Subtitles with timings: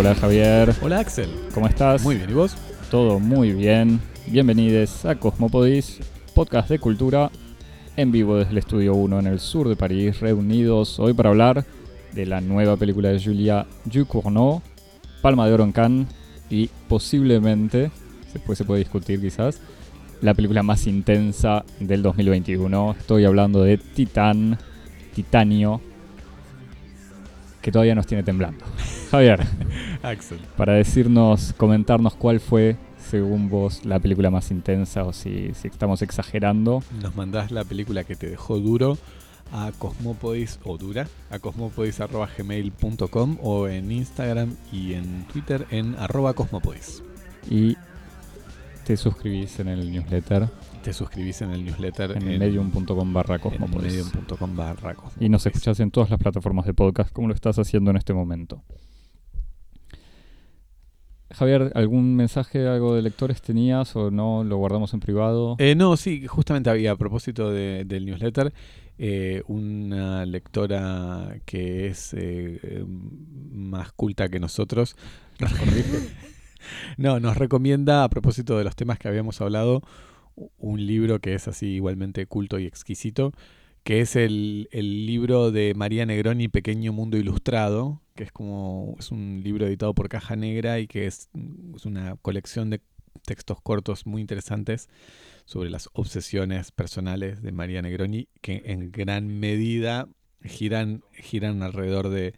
[0.00, 1.28] Hola Javier, Hola Axel.
[1.52, 2.02] ¿cómo estás?
[2.02, 2.56] Muy bien, ¿y vos?
[2.90, 4.00] Todo muy bien.
[4.28, 5.98] Bienvenidos a Cosmopodis,
[6.34, 7.30] podcast de cultura
[7.96, 11.66] en vivo desde el Estudio 1 en el sur de París, reunidos hoy para hablar
[12.14, 14.62] de la nueva película de Julia Ducournau,
[15.20, 16.08] Palma de Oro en Cannes
[16.48, 17.90] y posiblemente,
[18.32, 19.60] después se puede discutir quizás,
[20.22, 22.96] la película más intensa del 2021.
[22.98, 24.56] Estoy hablando de Titán,
[25.14, 25.82] Titanio,
[27.60, 28.64] que todavía nos tiene temblando.
[29.10, 29.40] Javier,
[30.02, 30.38] Axel.
[30.56, 36.02] para decirnos, comentarnos cuál fue, según vos, la película más intensa o si, si estamos
[36.02, 36.82] exagerando.
[37.02, 38.98] Nos mandás la película que te dejó duro
[39.52, 47.02] a Cosmopodis o dura a cosmopodis.gmail.com o en Instagram y en Twitter en arroba cosmopodis.
[47.48, 47.76] Y
[48.84, 50.48] te suscribís en el newsletter
[50.82, 53.92] Te suscribís en el newsletter en medium.com barra en cosmopodis.
[54.14, 57.90] medium.com barra Y nos escuchás en todas las plataformas de podcast como lo estás haciendo
[57.90, 58.62] en este momento.
[61.32, 64.42] Javier, ¿algún mensaje, algo de lectores tenías o no?
[64.42, 65.54] ¿Lo guardamos en privado?
[65.58, 68.52] Eh, no, sí, justamente había a propósito de- del newsletter
[68.98, 72.84] eh, una lectora que es eh, eh,
[73.52, 74.96] más culta que nosotros.
[76.96, 79.82] no, nos recomienda a propósito de los temas que habíamos hablado
[80.58, 83.32] un libro que es así igualmente culto y exquisito,
[83.82, 89.10] que es el, el libro de María Negroni, Pequeño Mundo Ilustrado, que es como es
[89.10, 91.30] un libro editado por Caja Negra y que es,
[91.74, 92.80] es una colección de
[93.24, 94.88] textos cortos muy interesantes
[95.44, 100.08] sobre las obsesiones personales de María Negroni, que en gran medida
[100.44, 102.34] giran, giran alrededor de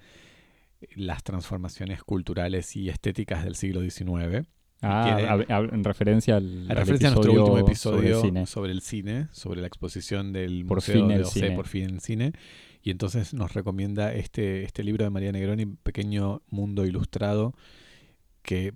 [0.95, 4.47] las transformaciones culturales y estéticas del siglo XIX.
[4.83, 8.81] Ah, tiene- en referencia al, En al referencia a nuestro último sobre episodio sobre el
[8.83, 11.51] cine, sobre la exposición del Por Museo fin de el cine.
[11.53, 12.33] por fin el cine.
[12.83, 17.55] Y entonces nos recomienda este, este libro de María Negroni, Pequeño Mundo Ilustrado,
[18.43, 18.75] que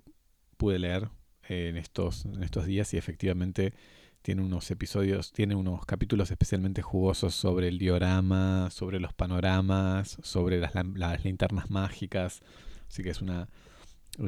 [0.56, 1.08] pude leer
[1.48, 3.74] eh, en, estos, en estos días y efectivamente
[4.22, 10.58] tiene unos episodios, tiene unos capítulos especialmente jugosos sobre el diorama, sobre los panoramas, sobre
[10.60, 12.42] las, las linternas mágicas.
[12.88, 13.48] Así que es una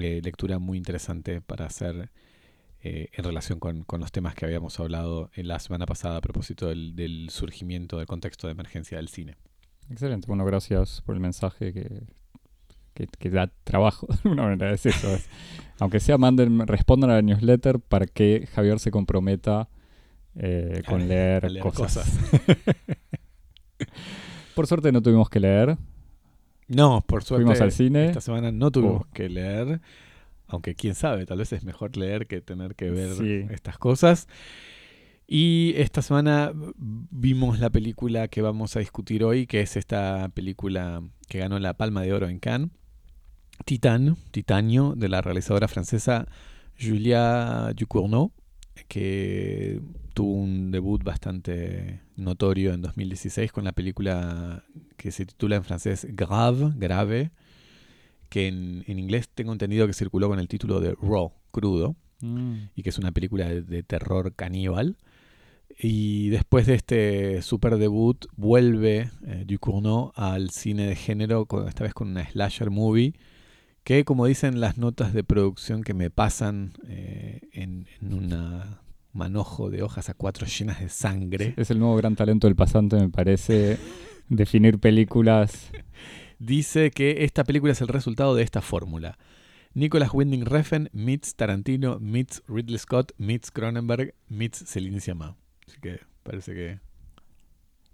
[0.01, 2.11] eh, lectura muy interesante para hacer
[2.83, 6.21] eh, en relación con, con los temas que habíamos hablado en la semana pasada a
[6.21, 9.37] propósito del, del surgimiento del contexto de emergencia del cine.
[9.91, 12.03] Excelente, bueno, gracias por el mensaje que,
[12.95, 14.07] que, que da trabajo.
[14.11, 15.15] De alguna manera es eso.
[15.15, 15.29] es-
[15.81, 19.69] aunque sea, manden, respondan a la newsletter para que Javier se comprometa
[20.37, 21.95] eh, con leer, a leer cosas.
[21.97, 22.19] cosas.
[24.55, 25.77] Por suerte no tuvimos que leer.
[26.69, 27.45] No, por suerte.
[27.45, 28.07] Fuimos al cine.
[28.07, 29.13] Esta semana no tuvimos Oh.
[29.13, 29.81] que leer.
[30.47, 33.47] Aunque quién sabe, tal vez es mejor leer que tener que ver Sí.
[33.51, 34.29] estas cosas.
[35.27, 41.03] Y esta semana vimos la película que vamos a discutir hoy, que es esta película
[41.29, 42.71] que ganó la Palma de Oro en Cannes.
[43.67, 46.27] Titán, Titanio, de la realizadora francesa
[46.81, 48.33] Julia Ducournau,
[48.87, 49.81] que
[50.15, 54.65] tuvo un debut bastante notorio en 2016 con la película
[54.99, 57.31] que se titula en francés Grave, Grave,
[58.29, 62.71] que en, en inglés tengo entendido que circuló con el título de Raw, crudo, Mm.
[62.75, 64.97] y que es una película de, de terror caníbal.
[65.79, 71.85] Y después de este super debut vuelve eh, Ducournau al cine de género, con- esta
[71.85, 73.15] vez con una slasher movie,
[73.85, 78.65] que como dicen las notas de producción que me pasan eh, en, en un
[79.13, 82.97] manojo de hojas a cuatro llenas de sangre, Es el nuevo gran talento del pasante,
[82.97, 83.79] me parece,
[84.29, 85.71] definir películas.
[86.39, 89.19] dice que esta película es el resultado de esta fórmula.
[89.75, 95.37] Nicolas Winding Refn meets Tarantino meets Ridley Scott meets Cronenberg meets Celine Sciamma.
[95.67, 96.81] Así que parece que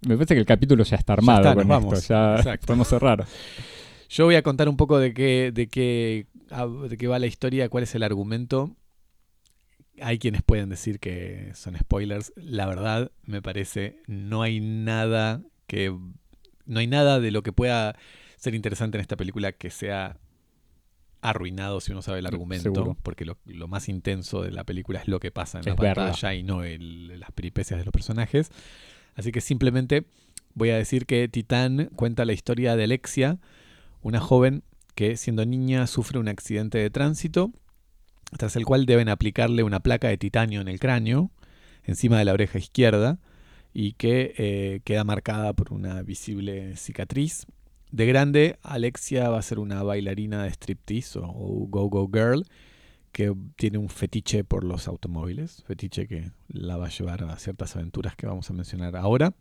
[0.06, 2.09] Me parece que el capítulo ya está armado está, con nos esto, vamos.
[2.09, 2.67] ya Exacto.
[2.67, 3.27] podemos cerrar.
[4.09, 6.27] Yo voy a contar un poco de qué, de qué,
[6.89, 8.77] de qué va la historia, cuál es el argumento.
[10.00, 12.33] Hay quienes pueden decir que son spoilers.
[12.37, 15.97] La verdad, me parece, no hay nada que.
[16.66, 17.96] No hay nada de lo que pueda
[18.37, 20.19] ser interesante en esta película que sea
[21.20, 22.62] arruinado si uno sabe el argumento.
[22.64, 22.96] Seguro.
[23.02, 25.76] Porque lo, lo más intenso de la película es lo que pasa en la Es
[25.76, 28.50] pantalla y no el- las peripecias de los personajes.
[29.14, 30.05] Así que simplemente
[30.55, 33.38] voy a decir que Titán cuenta la historia de Alexia,
[34.02, 34.62] una joven
[34.94, 37.52] que siendo niña sufre un accidente de tránsito,
[38.37, 41.31] tras el cual deben aplicarle una placa de titanio en el cráneo,
[41.84, 43.19] encima de la oreja izquierda,
[43.75, 47.47] y que eh, queda marcada por una visible cicatriz.
[47.91, 52.47] De grande, Alexia va a ser una bailarina de striptease o, o go-go girl
[53.12, 57.76] que tiene un fetiche por los automóviles, fetiche que la va a llevar a ciertas
[57.76, 59.35] aventuras que vamos a mencionar ahora.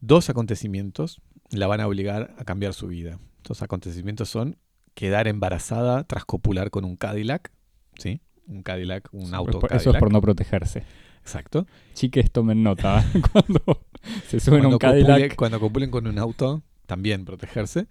[0.00, 1.20] Dos acontecimientos
[1.50, 3.18] la van a obligar a cambiar su vida.
[3.38, 4.56] Estos acontecimientos son
[4.94, 7.52] quedar embarazada tras copular con un Cadillac,
[7.98, 8.20] ¿sí?
[8.46, 10.82] Un Cadillac, un auto Eso es por no protegerse.
[11.28, 11.66] Exacto.
[11.92, 13.04] Chiques, tomen nota.
[13.32, 13.84] Cuando
[14.28, 15.36] se suben a un Cuando, Cadillac.
[15.36, 17.86] cuando copulen con un auto, también protegerse.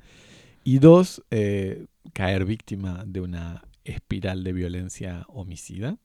[0.64, 5.98] Y dos, eh, caer víctima de una espiral de violencia homicida.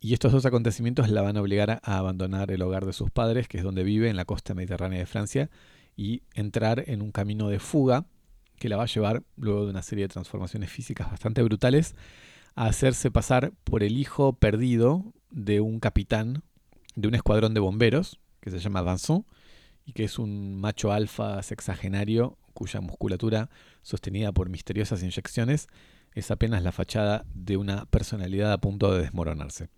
[0.00, 3.12] Y estos dos acontecimientos la van a obligar a, a abandonar el hogar de sus
[3.12, 5.50] padres, que es donde vive, en la costa mediterránea de Francia,
[5.96, 8.06] y entrar en un camino de fuga
[8.58, 11.94] que la va a llevar, luego de una serie de transformaciones físicas bastante brutales,
[12.56, 16.42] a hacerse pasar por el hijo perdido de un capitán
[16.94, 19.26] de un escuadrón de bomberos, que se llama Vincent,
[19.84, 23.48] y que es un macho alfa sexagenario cuya musculatura,
[23.82, 25.68] sostenida por misteriosas inyecciones,
[26.14, 29.70] es apenas la fachada de una personalidad a punto de desmoronarse.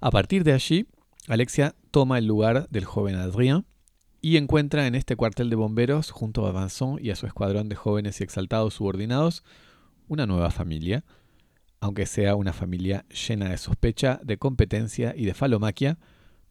[0.00, 0.88] A partir de allí,
[1.28, 3.64] Alexia toma el lugar del joven Adrien
[4.20, 7.76] y encuentra en este cuartel de bomberos, junto a Vincent y a su escuadrón de
[7.76, 9.44] jóvenes y exaltados subordinados,
[10.08, 11.04] una nueva familia,
[11.80, 15.98] aunque sea una familia llena de sospecha, de competencia y de falomaquia,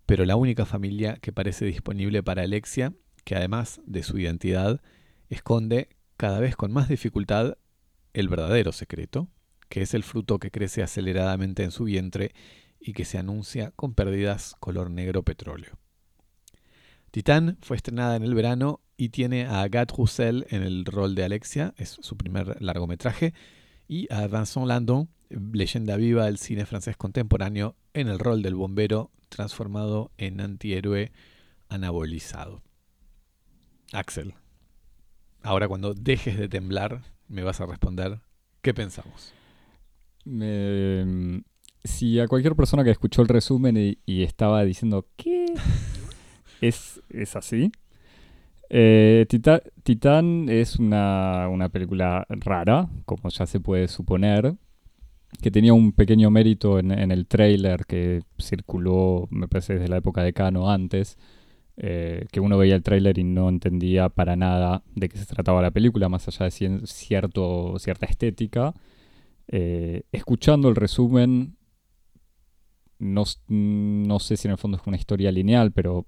[0.06, 2.94] pero la única familia que parece disponible para Alexia,
[3.24, 4.82] que además de su identidad,
[5.30, 7.58] esconde cada vez con más dificultad
[8.14, 9.30] el verdadero secreto,
[9.70, 12.34] que es el fruto que crece aceleradamente en su vientre
[12.80, 15.78] y que se anuncia con pérdidas color negro petróleo.
[17.12, 21.24] Titán fue estrenada en el verano y tiene a Agathe Roussel en el rol de
[21.24, 23.34] Alexia, es su primer largometraje,
[23.88, 29.12] y a Vincent Landon, leyenda viva del cine francés contemporáneo, en el rol del bombero
[29.30, 31.12] transformado en antihéroe
[31.70, 32.62] anabolizado.
[33.94, 34.34] Axel,
[35.42, 38.22] ahora cuando dejes de temblar, me vas a responder
[38.62, 39.34] qué pensamos.
[40.26, 41.44] Me-
[41.84, 45.46] si a cualquier persona que escuchó el resumen y, estaba diciendo, ¿qué?
[46.62, 47.72] ¿Es, es así?
[48.70, 49.26] Eh,
[49.84, 54.56] Titán es una, una película rara, como ya se puede suponer,
[55.42, 60.24] que tenía un pequeño mérito en, el trailer que circuló, me parece, desde la época
[60.24, 61.18] de Cano antes,
[61.78, 65.62] eh, que uno veía el tráiler y no entendía para nada de qué se trataba
[65.62, 68.74] la película, más allá de cierto, cierta estética.
[69.48, 71.56] Eh, escuchando el resumen,
[72.98, 76.06] no, no sé si en el fondo es una historia lineal, pero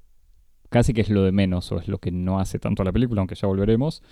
[0.70, 2.92] casi que es lo de menos o es lo que no hace tanto a la
[2.92, 4.04] película, aunque ya volveremos.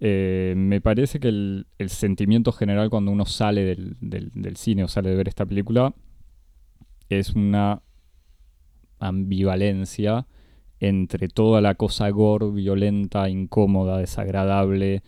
[0.00, 5.16] Eh, me parece que el, sentimiento general cuando uno sale del cine o sale de
[5.16, 5.94] ver esta película
[7.08, 7.82] es una
[8.98, 10.26] ambivalencia
[10.80, 15.02] entre toda la cosa gore, violenta, incómoda, desagradable,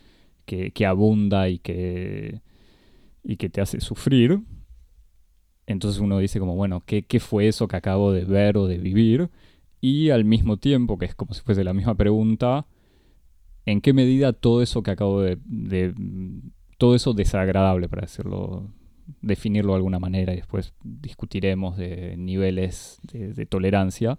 [0.45, 2.41] que, que abunda y que,
[3.23, 4.41] y que te hace sufrir.
[5.67, 8.79] Entonces uno dice como, bueno, ¿qué, ¿qué fue eso que acabo de ver o de
[8.79, 9.29] vivir?
[9.81, 12.65] Y al mismo tiempo, que es como si fuese la misma pregunta,
[13.71, 15.37] ¿en qué medida todo eso que acabo de...
[16.77, 18.71] todo eso desagradable, para decirlo,
[19.21, 24.17] definirlo de alguna manera, y después discutiremos de niveles de, de tolerancia,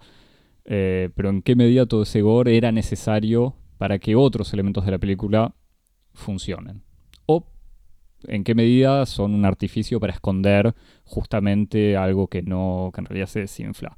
[0.65, 4.91] eh, pero en qué medida todo ese gore era necesario para que otros elementos de
[4.91, 5.55] la película
[6.13, 6.83] funcionen?
[7.27, 7.47] O
[8.25, 10.75] en qué medida son un artificio para esconder
[11.05, 13.97] justamente algo que no que en realidad se desinfla.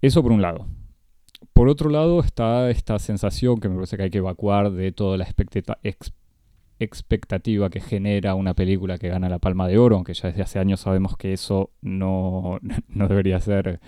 [0.00, 0.66] Eso por un lado.
[1.52, 5.16] Por otro lado está esta sensación que me parece que hay que evacuar de toda
[5.16, 5.26] la
[6.78, 10.58] expectativa que genera una película que gana la Palma de Oro, aunque ya desde hace
[10.58, 13.80] años sabemos que eso no, no debería ser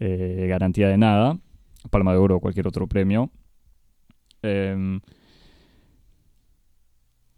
[0.00, 1.38] eh, garantía de nada.
[1.90, 3.30] Palma de Oro o cualquier otro premio.
[4.42, 5.00] Em,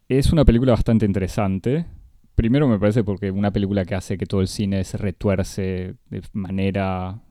[0.09, 1.87] es una película bastante interesante.
[2.35, 6.23] Primero me parece porque una película que hace que todo el cine se retuerce de
[6.33, 7.23] manera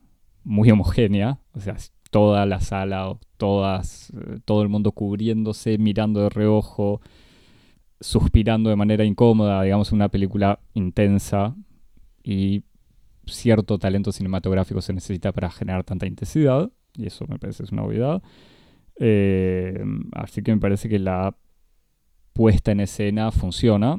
[0.44, 1.38] muy homogénea.
[1.52, 1.76] O sea,
[2.16, 7.02] toda la sala o todas, eh, todo el mundo cubriéndose, mirando de reojo,
[8.00, 9.62] suspirando de manera incómoda.
[9.62, 11.54] Digamos, una película intensa
[12.24, 12.64] y
[13.26, 16.72] cierto talento cinematográfico se necesita para generar tanta intensidad.
[16.94, 18.22] Y eso me parece es una obviedad.
[18.98, 21.36] Eh, así que me parece que la
[22.32, 23.98] puesta en escena funciona.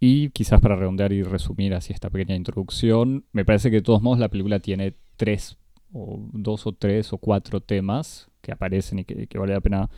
[0.00, 4.00] Y quizás para redondear y resumir así esta pequeña introducción, me parece que de todos
[4.00, 5.58] modos la película tiene tres
[5.94, 9.88] o dos o tres o cuatro temas que aparecen y que, vale la pena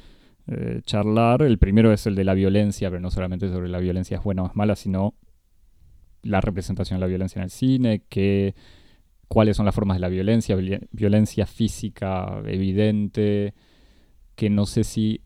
[0.46, 1.42] eh, charlar.
[1.42, 4.42] El primero es el de la violencia, pero no solamente sobre la violencia es buena
[4.42, 5.14] o es mala, sino
[6.22, 8.54] la representación de la violencia en el cine, que,
[9.26, 13.54] cuáles son las formas de la violencia, violen- violencia física evidente,
[14.34, 15.22] que no sé si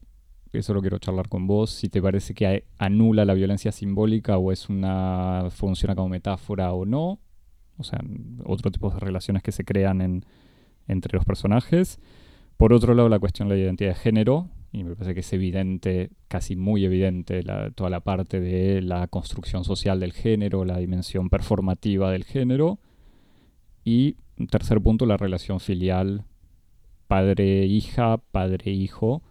[0.52, 4.52] eso lo quiero charlar con vos, si te parece que anula la violencia simbólica o
[4.52, 7.20] es una funciona como metáfora o no,
[7.76, 8.00] o sea,
[8.44, 10.24] otro tipo de relaciones que se crean en,
[10.90, 12.00] entre los personajes.
[12.56, 15.32] Por otro lado, la cuestión de la identidad de género, y me parece que es
[15.32, 17.42] evidente, casi muy evidente,
[17.74, 22.78] toda la parte de la construcción social del género, la dimensión performativa del género.
[23.84, 24.16] Y
[24.50, 26.24] tercer punto, la relación filial
[27.08, 29.22] padre-hija, padre-hijo,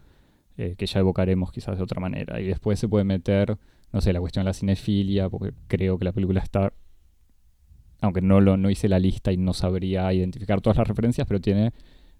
[0.58, 2.40] eh, que ya evocaremos quizás de otra manera.
[2.40, 3.56] Y después se puede meter,
[3.92, 6.72] no sé, la cuestión de la cinefilia, porque creo que la película está,
[8.00, 11.40] aunque no, lo, no hice la lista y no sabría identificar todas las referencias, pero
[11.40, 11.72] tiene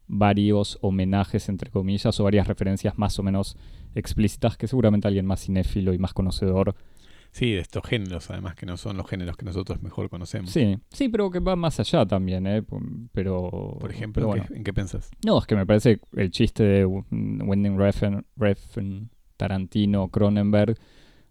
[0.07, 3.57] varios homenajes, entre comillas, o varias referencias más o menos
[3.95, 6.75] explícitas que seguramente alguien más cinéfilo y más conocedor.
[7.33, 10.51] Sí, de estos géneros, además, que no son los géneros que nosotros mejor conocemos.
[10.51, 12.65] Sí, sí, pero que va más allá también, ¿eh?
[13.13, 13.77] Pero...
[13.81, 15.11] Por ejemplo, ¿en qué pensás?
[15.25, 20.77] No, es que me parece el chiste de Wending Refn, Tarantino, Cronenberg,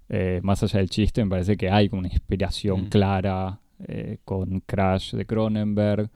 [0.08, 2.90] eh, más allá del chiste, me parece que hay como una inspiración mm.
[2.90, 6.10] clara eh, con Crash de Cronenberg,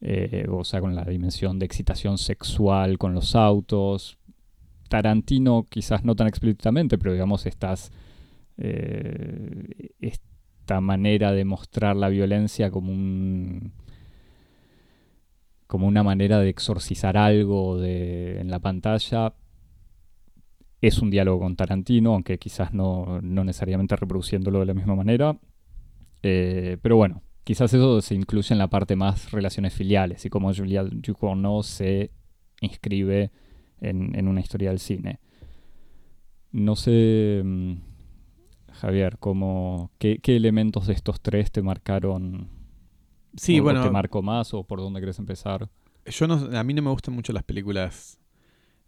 [0.00, 4.18] eh, o sea, con la dimensión de excitación sexual con los autos.
[4.88, 7.92] Tarantino quizás no tan explícitamente, pero digamos estas,
[8.58, 13.72] eh, esta manera de mostrar la violencia como un
[15.66, 19.32] como una manera de exorcizar algo en la pantalla
[20.82, 25.38] es un diálogo con Tarantino, aunque quizás no, necesariamente reproduciéndolo de la misma manera.
[26.22, 30.54] Eh, pero bueno, Quizás eso se incluye en la parte más relaciones filiales y cómo
[30.54, 32.12] Julia Ducournau se
[32.60, 33.32] inscribe
[33.80, 35.18] en, una historia del cine.
[36.52, 37.74] No sé, mm,
[38.74, 42.48] Javier, cómo, qué, elementos de estos tres te marcaron?
[43.36, 43.82] Sí, bueno.
[43.82, 45.68] ¿Te marcó más o por dónde querés empezar?
[46.06, 48.20] Yo no, a mí no me gustan mucho las películas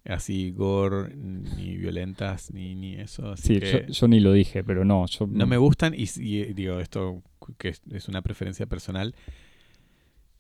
[0.05, 3.37] así gore, ni violentas, ni, ni eso.
[3.37, 5.07] sí, yo, ni lo dije, pero no.
[5.07, 6.07] Yo, no me gustan y,
[6.53, 7.23] digo, esto
[7.59, 9.15] que es, una preferencia personal,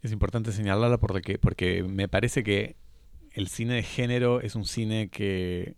[0.02, 2.76] es importante señalarla porque, porque me parece que
[3.32, 5.76] el cine de género es un cine que,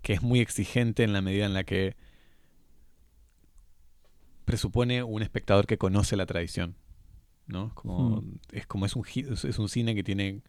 [0.00, 1.96] que es muy exigente en la medida en la que
[4.44, 6.76] presupone un espectador que conoce la tradición.
[7.46, 7.74] ¿no?
[7.74, 8.38] Como, hmm.
[8.52, 10.42] Es como es un, es un cine que tiene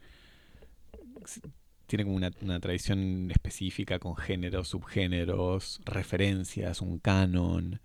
[1.96, 7.80] tiene como una, tradición específica con géneros, subgéneros, referencias, un canon.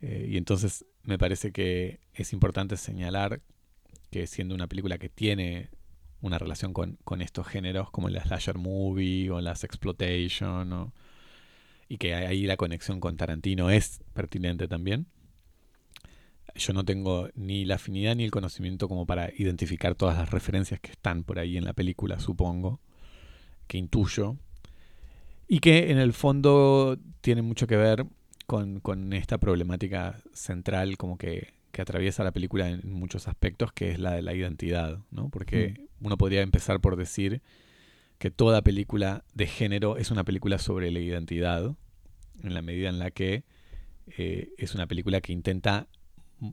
[0.00, 3.42] Eh, y entonces me parece que es importante señalar
[4.10, 5.68] que siendo una película que tiene
[6.22, 10.94] una relación con, estos géneros, como la slasher movie o las exploitation,
[11.86, 15.06] y que ahí la conexión con Tarantino es pertinente también.
[16.54, 20.80] Yo no tengo ni la afinidad ni el conocimiento como para identificar todas las referencias
[20.80, 22.80] que están por ahí en la película, supongo
[23.66, 24.36] que intuyo,
[25.46, 28.06] y que en el fondo tiene mucho que ver
[28.46, 34.12] con, esta problemática central como que, atraviesa la película en muchos aspectos, que es la
[34.12, 35.28] de la identidad, ¿no?
[35.28, 36.06] Porque mm.
[36.06, 37.42] uno podría empezar por decir
[38.18, 41.74] que toda película de género es una película sobre la identidad,
[42.44, 43.42] en la medida en la que
[44.06, 45.88] eh, es una película que intenta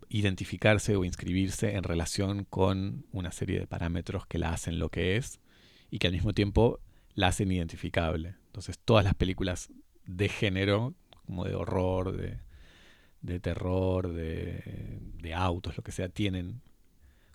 [0.10, 5.18] identificarse o inscribirse en relación con una serie de parámetros que la hacen lo que
[5.18, 5.40] es
[5.90, 6.80] y que al mismo tiempo
[7.16, 8.36] la hacen identificable.
[8.48, 9.70] Entonces todas las películas
[10.06, 10.94] de género,
[11.26, 16.62] como de horror, de, terror, de, autos, lo que sea, tienen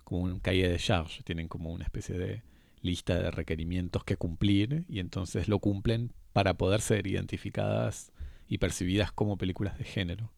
[0.03, 2.43] como un cahier de charge, tienen como una especie de
[2.81, 8.13] lista de requerimientos que cumplir y entonces lo cumplen para poder ser identificadas
[8.47, 10.31] y percibidas como películas de género.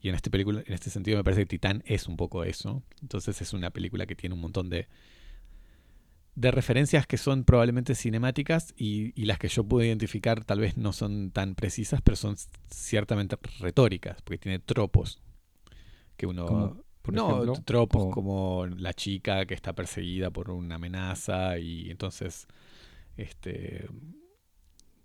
[0.00, 2.82] Y en este, película, en este sentido me parece que Titán es un poco eso.
[3.02, 4.88] Entonces es una película que tiene un montón de
[6.38, 10.92] de referencias que son probablemente cinemáticas y, las que yo pude identificar tal vez no
[10.92, 12.36] son tan precisas, pero son
[12.70, 15.20] ciertamente retóricas, porque tiene tropos
[16.16, 16.80] que uno...
[17.10, 22.46] no, tropos como la chica que está perseguida por una amenaza y entonces
[23.16, 23.88] este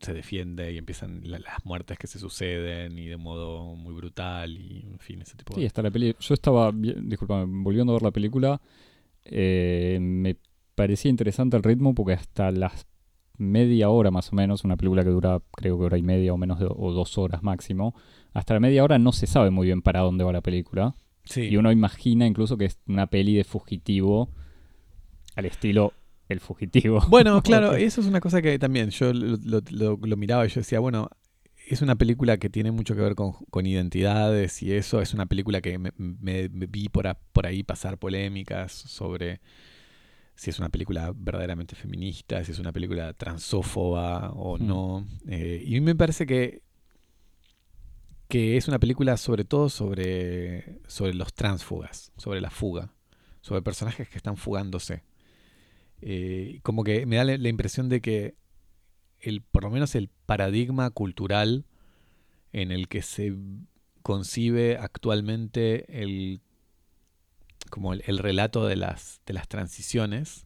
[0.01, 4.85] se defiende y empiezan las muertes que se suceden y de modo muy brutal y
[4.91, 5.61] en fin, ese tipo de...
[5.61, 6.15] Sí, está la peli...
[6.19, 8.61] Yo estaba, disculpame, volviendo a ver la película,
[9.23, 10.35] eh, me
[10.75, 12.87] parecía interesante el ritmo porque hasta las
[13.37, 16.37] media hora más o menos, una película que dura creo que hora y media o
[16.37, 17.95] menos de, o dos horas máximo,
[18.33, 20.95] hasta la media hora no se sabe muy bien para dónde va la película.
[21.35, 24.29] Y uno imagina incluso que es una peli de fugitivo
[25.35, 25.93] al estilo
[26.27, 27.01] El fugitivo.
[27.07, 31.09] Bueno, claro, eso es una cosa que también yo lo, miraba y yo decía, bueno,
[31.67, 35.61] es una película que tiene mucho que ver con, identidades y eso, es una película
[35.61, 39.39] que me, vi por, por ahí pasar polémicas sobre
[40.35, 44.67] si es una película verdaderamente feminista, si es una película transófoba o hmm.
[44.67, 45.07] no.
[45.27, 46.61] Eh, y a mí me parece que,
[48.27, 52.93] que es una película sobre todo sobre, sobre los transfugas, sobre la fuga,
[53.41, 55.03] sobre personajes que están fugándose.
[56.01, 58.35] Eh, como que me da la, impresión de que
[59.19, 61.65] el, por lo menos el paradigma cultural
[62.51, 63.33] en el que se
[64.01, 66.41] concibe actualmente el
[67.73, 70.45] como el, relato de las, de las transiciones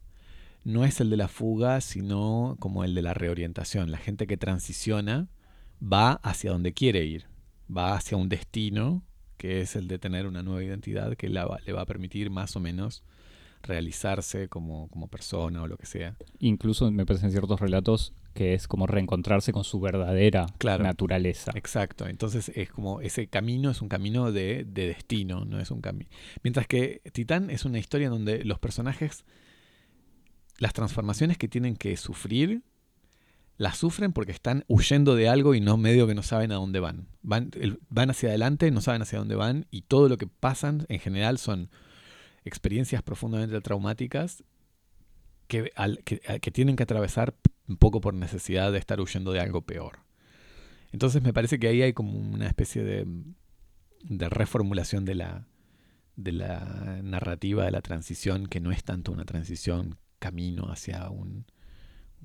[0.64, 3.92] no es el de la fuga, sino como el de la reorientación.
[3.92, 5.28] La gente que transiciona
[5.84, 7.26] va hacia donde quiere ir,
[7.70, 9.04] va hacia un destino
[9.36, 12.62] que es el de tener una nueva identidad que le va a permitir más o
[12.62, 13.04] menos
[13.64, 16.16] realizarse como, como persona o lo que sea.
[16.40, 21.52] Incluso me parecen ciertos relatos que es como reencontrarse con su verdadera naturaleza.
[21.56, 25.82] Exacto, entonces es como ese camino es un camino de, de destino, no es un
[25.82, 26.10] camino.
[26.44, 29.26] Mientras que Titán es una historia donde los personajes,
[30.60, 32.62] las transformaciones que tienen que sufrir,
[33.58, 36.80] las sufren porque están huyendo de algo y no medio que no saben a dónde
[36.80, 37.08] van.
[37.24, 37.50] Van,
[37.90, 41.40] van hacia adelante, no saben hacia dónde van y todo lo que pasan en general
[41.40, 41.72] son
[42.48, 44.44] experiencias profundamente traumáticas
[45.48, 45.72] que,
[46.42, 47.36] que, tienen que atravesar
[47.68, 50.00] un poco por necesidad de estar huyendo de algo peor.
[50.92, 53.06] Entonces me parece que ahí hay como una especie de,
[54.04, 55.48] de reformulación de la,
[56.16, 61.46] de la narrativa de la transición, que no es tanto una transición camino hacia un,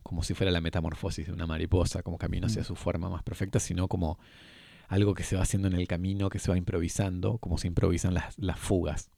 [0.02, 2.67] como si fuera la metamorfosis de una mariposa, como camino hacia mm.
[2.67, 4.19] su forma más perfecta, sino como
[4.88, 8.14] algo que se va haciendo en el camino, que se va improvisando, como se improvisan
[8.14, 9.11] las, las fugas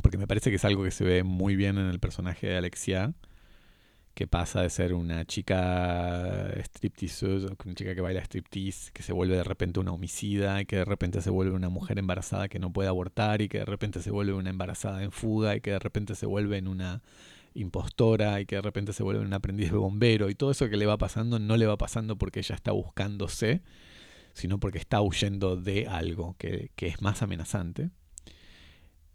[0.00, 2.56] porque me parece que es algo que se ve muy bien en el personaje de
[2.56, 3.14] Alexia,
[4.14, 9.36] que pasa de ser una chica striptease, una chica que baila striptease, que se vuelve
[9.36, 12.72] de repente una homicida, y que de repente se vuelve una mujer embarazada que no
[12.72, 15.78] puede abortar, y que de repente se vuelve una embarazada en fuga, y que de
[15.78, 17.02] repente se vuelve una
[17.54, 20.76] impostora, y que de repente se vuelve un aprendiz de bombero, y todo eso que
[20.76, 23.62] le va pasando no le va pasando porque ella está buscándose,
[24.34, 27.90] sino porque está huyendo de algo que, que es más amenazante.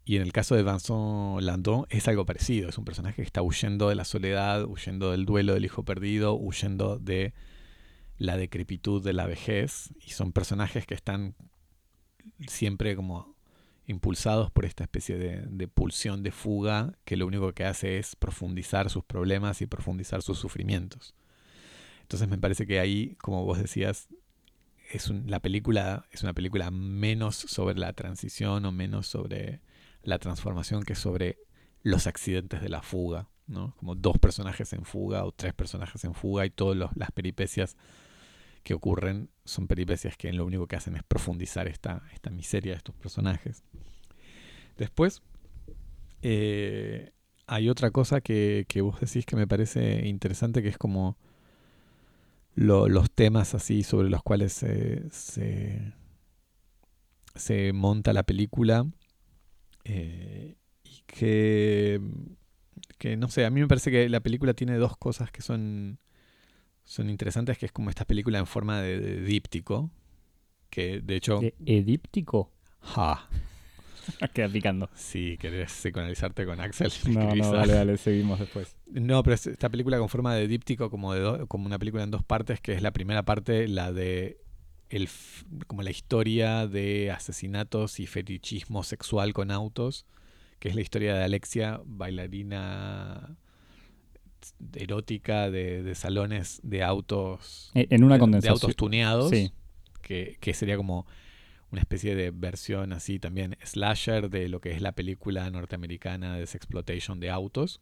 [0.07, 2.69] Y en el caso de Vincent Landon es algo parecido.
[2.69, 6.34] Es un personaje que está huyendo de la soledad, huyendo del duelo del hijo perdido,
[6.34, 7.34] huyendo de
[8.17, 9.89] la decrepitud de la vejez.
[9.99, 11.36] Y son personajes que están
[12.47, 13.36] siempre como
[13.86, 18.15] impulsados por esta especie de, de, pulsión de fuga que lo único que hace es
[18.15, 21.15] profundizar sus problemas y profundizar sus sufrimientos.
[22.03, 24.08] Entonces me parece que ahí, como vos decías,
[24.89, 29.60] es la película es una película menos sobre la transición o menos sobre
[30.08, 31.38] la transformación que es sobre
[31.84, 33.76] los accidentes de la fuga, ¿no?
[33.76, 37.76] Como dos personajes en fuga o tres personajes en fuga y todas las peripecias
[38.63, 42.78] que ocurren son peripecias que lo único que hacen es profundizar esta, esta miseria de
[42.78, 43.63] estos personajes.
[44.78, 45.24] Después,
[46.22, 47.12] eh,
[47.46, 51.17] hay otra cosa que, vos decís que me parece interesante, que es como
[52.56, 55.04] los temas así sobre los cuales se,
[57.36, 58.88] se monta la película
[59.88, 62.02] eh, y que,
[62.97, 66.00] que, no sé, a mí me parece que la película tiene dos cosas que son,
[66.84, 69.89] son interesantes, que es como esta película en forma de, díptico,
[70.69, 71.39] que de hecho...
[71.65, 72.52] ¿Edíptico?
[72.82, 73.30] Ja.
[74.34, 74.89] Queda picando.
[74.93, 76.91] Si querés psicoanalizarte con Axel.
[77.10, 78.76] No, no, dale, dale, seguimos después.
[78.88, 82.23] No, pero esta película con forma de díptico, como, de como una película en dos
[82.23, 84.38] partes, que es la primera parte, la de
[84.89, 85.10] el,
[85.67, 90.06] como la historia de asesinatos y fetichismo sexual con autos,
[90.60, 93.38] que es la historia de Alexia, bailarina
[94.76, 99.32] erótica de, salones de autos en una de, autos tuneados
[100.02, 101.06] que, que, sería como
[101.71, 106.47] una especie de versión así también slasher de lo que es la película norteamericana de
[106.47, 107.82] sexploitation de autos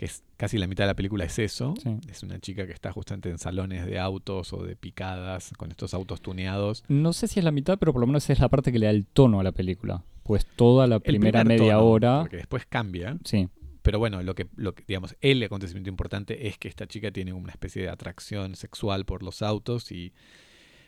[0.00, 1.74] que es casi la mitad de la película es eso.
[2.10, 5.92] Es una chica que está justamente en salones de autos o de picadas con estos
[5.92, 6.84] autos tuneados.
[6.88, 8.86] No sé si es la mitad, pero por lo menos es la parte que le
[8.86, 10.02] da el tono a la película.
[10.22, 12.20] Pues toda la primera media hora.
[12.20, 13.18] Porque después cambia.
[13.26, 13.50] Sí.
[13.82, 17.34] Pero bueno, lo que, lo que, digamos, el acontecimiento importante es que esta chica tiene
[17.34, 20.14] una especie de atracción sexual por los autos y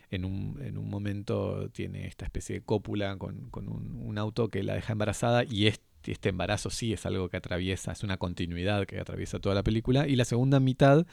[0.09, 4.49] en un, en un momento tiene esta especie de cópula con, con un, un, auto
[4.49, 8.17] que la deja embarazada y es este embarazo sí es algo que atraviesa, es una
[8.17, 10.07] continuidad que atraviesa toda la película.
[10.07, 11.05] Y la segunda mitad,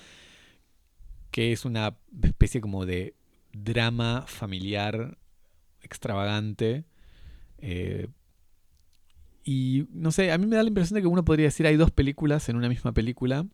[1.30, 3.14] que es una especie como de
[3.52, 5.18] drama familiar
[5.82, 6.84] extravagante.
[7.58, 8.08] Eh,
[9.44, 11.76] y no sé, a mí me da la impresión de que uno podría decir hay
[11.76, 13.46] dos películas en una misma película.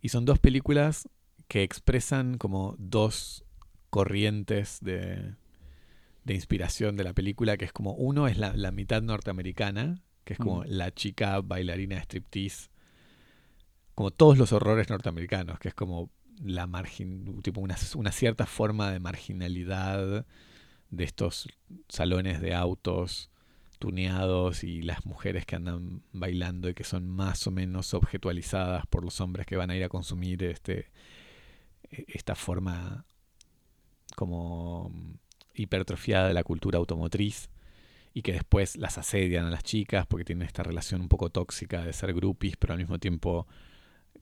[0.00, 1.08] Y son dos películas
[1.48, 3.44] que expresan como dos
[3.90, 5.34] corrientes de,
[6.26, 10.38] de inspiración de la película, que es como uno es la, mitad norteamericana, que es
[10.40, 10.64] como mm.
[10.66, 12.68] la chica bailarina de striptease,
[13.94, 16.10] como todos los horrores norteamericanos, que es como
[16.42, 20.26] la margin, tipo una, una cierta forma de marginalidad
[20.90, 21.48] de estos
[21.88, 23.30] salones de autos
[23.78, 29.04] tuneados y las mujeres que andan bailando y que son más o menos objetualizadas por
[29.04, 30.90] los hombres que van a ir a consumir este
[31.90, 33.04] e, esta forma
[34.16, 34.90] como
[35.56, 37.50] hipertrofiada de la cultura automotriz
[38.14, 41.84] y que después las asedian a las chicas porque tienen esta relación un poco tóxica
[41.84, 43.46] de ser groupies, pero al mismo tiempo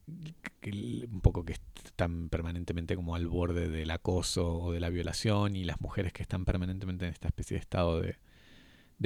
[0.07, 5.65] un poco que están permanentemente como al borde del acoso o de la violación y
[5.65, 8.17] las mujeres que están permanentemente en esta especie de estado de,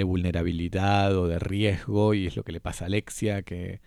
[0.04, 3.80] vulnerabilidad o de riesgo y es lo que le pasa a Alexia que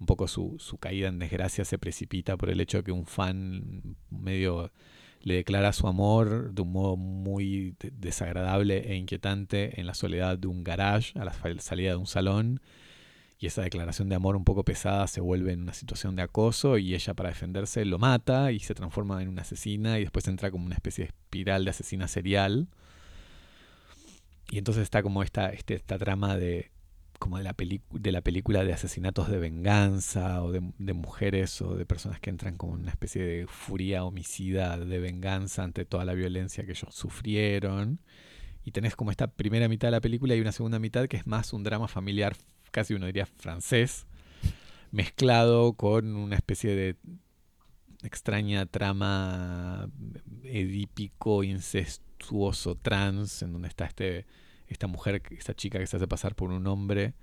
[0.00, 3.06] un poco su, su caída en desgracia se precipita por el hecho de que un
[3.06, 4.72] fan medio
[5.22, 10.46] le declara su amor de un modo muy desagradable e inquietante en la soledad de
[10.46, 12.60] un garage, a la salida de un salón,
[13.40, 16.76] y esa declaración de amor un poco pesada se vuelve en una situación de acoso
[16.76, 20.50] y ella para defenderse lo mata y se transforma en una asesina y después entra
[20.50, 22.66] como una especie de espiral de asesina serial.
[24.50, 26.72] Y entonces está como esta, este, esta trama de
[27.18, 27.54] como de la,
[27.90, 30.60] de la película de asesinatos de venganza o de,
[30.92, 35.64] mujeres o de personas que entran como en una especie de furia homicida de venganza
[35.64, 38.00] ante toda la violencia que ellos sufrieron.
[38.64, 41.26] Y tenés como esta primera mitad de la película y una segunda mitad que es
[41.26, 42.36] más un drama familiar,
[42.70, 44.06] casi uno diría francés,
[44.90, 46.96] mezclado con una especie de
[48.02, 49.90] extraña trama
[50.44, 54.26] edípico, incestuoso, trans, en donde está este
[54.68, 57.14] esta mujer, esta chica que se hace pasar por un hombre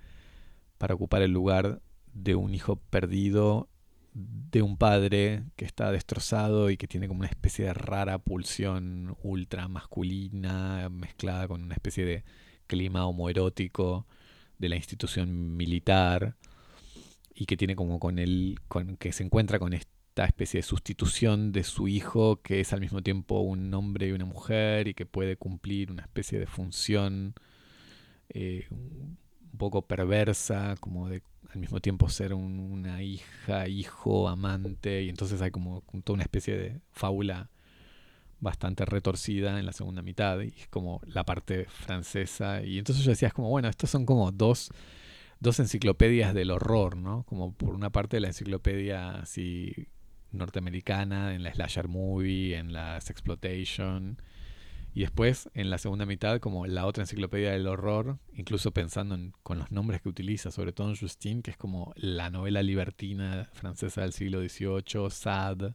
[0.78, 1.80] para ocupar el lugar
[2.12, 3.68] de un hijo perdido,
[4.14, 9.16] de un padre que está destrozado y que tiene como una especie de rara pulsión
[9.22, 12.24] ultra masculina mezclada con una especie de
[12.66, 14.06] clima homoerótico
[14.58, 16.36] de la institución militar
[17.34, 19.74] y que tiene como con él, con, que se encuentra con
[20.16, 24.12] esta especie de sustitución de su hijo que es al mismo tiempo un hombre y
[24.12, 27.34] una mujer y que puede cumplir una especie de función
[28.30, 29.18] eh, un
[29.58, 35.50] poco perversa, como de al mismo tiempo ser una hija, hijo, amante, y entonces hay
[35.50, 37.50] como toda una especie de fábula
[38.40, 43.10] bastante retorcida en la segunda mitad, y es como la parte francesa, y entonces yo
[43.10, 44.70] decía, es como, bueno, estos son como dos,
[45.40, 47.24] dos enciclopedias del horror, ¿no?
[47.24, 49.88] Como por una parte la enciclopedia así
[50.36, 54.18] norteamericana, en la slasher movie, en la exploitation,
[54.96, 59.34] y después, en la segunda mitad, como la otra enciclopedia del horror, incluso pensando en,
[59.42, 63.50] con los nombres que utiliza, sobre todo en Justine, que es como la novela libertina
[63.52, 65.74] francesa del siglo XVIII, Sade,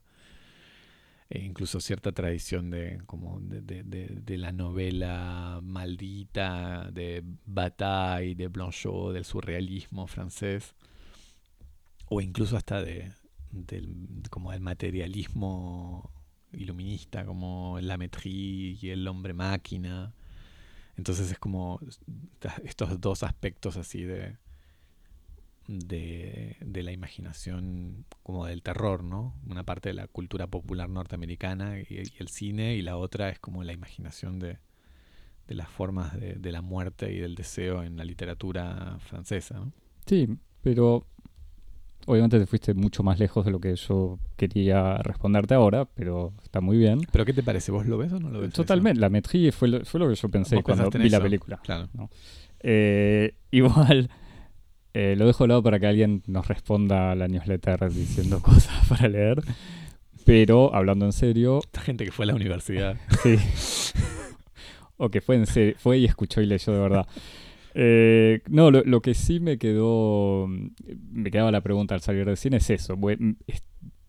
[1.30, 9.13] e incluso cierta tradición de, como de, de, la novela maldita, de Bataille, de Blanchot,
[9.13, 10.74] del surrealismo francés,
[12.08, 13.12] o incluso hasta de,
[13.51, 16.11] del, como del materialismo
[16.53, 20.13] iluminista como la Metri y el hombre máquina.
[20.97, 21.79] Entonces es como
[22.63, 24.37] estos dos aspectos así de,
[25.67, 29.35] de, la imaginación como del terror, ¿no?
[29.47, 33.63] Una parte de la cultura popular norteamericana y, el cine y la otra es como
[33.63, 34.59] la imaginación de,
[35.47, 39.71] de las formas de, de, la muerte y del deseo en la literatura francesa, ¿no?
[40.05, 40.27] Sí,
[40.61, 41.07] pero
[42.07, 46.61] Obviamente te fuiste mucho más lejos de lo que yo quería responderte ahora, pero está
[46.61, 47.01] muy bien.
[47.11, 47.71] ¿Pero qué te parece?
[47.71, 48.53] ¿Vos lo ves o no lo ves?
[48.53, 48.99] Totalmente.
[48.99, 51.59] La metría fue lo, fue lo que yo pensé cuando vi la película.
[51.63, 51.87] Claro.
[52.59, 54.09] Eh, igual,
[54.93, 58.87] eh, lo dejo de lado para que alguien nos responda a la newsletter diciendo cosas
[58.87, 59.41] para leer.
[60.25, 61.59] Pero, hablando en serio...
[61.63, 62.95] Esta gente que fue a la universidad.
[63.23, 63.37] sí.
[64.97, 67.07] o que fue, en serio, fue y escuchó y leyó de verdad.
[67.73, 72.57] Eh, no, lo, que sí me quedó, me quedaba la pregunta al salir de cine
[72.57, 72.97] es eso.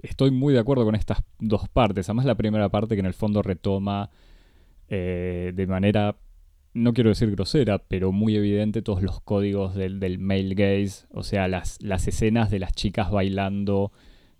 [0.01, 2.09] Estoy muy de acuerdo con estas dos partes.
[2.09, 4.11] Además la primera parte que en el fondo retoma
[4.88, 6.16] eh, de manera,
[6.75, 11.07] no quiero decir grosera, pero muy evidente todos los códigos del, del male gaze.
[11.11, 13.92] O sea, las, las escenas de las chicas bailando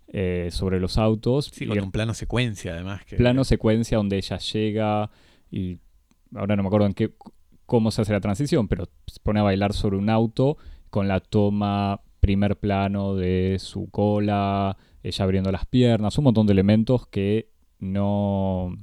[0.07, 1.49] eh, sobre los autos.
[1.53, 3.03] Sí, con un plano secuencia además.
[3.05, 3.15] Que...
[3.15, 5.09] Plano secuencia donde ella llega
[5.49, 5.79] y
[6.35, 7.13] ahora no me acuerdo en qué
[7.65, 10.57] cómo se hace la transición, pero se pone a bailar sobre un auto
[10.89, 16.53] con la toma primer plano de su cola, ella abriendo las piernas, un montón de
[16.53, 17.49] elementos que
[17.79, 18.75] no...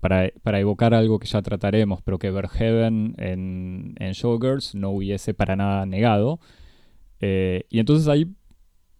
[0.00, 5.56] Para, evocar algo que ya trataremos, pero que Verheaven en, en Showgirls no hubiese para
[5.56, 6.40] nada negado.
[7.20, 8.28] Eh, y entonces ahí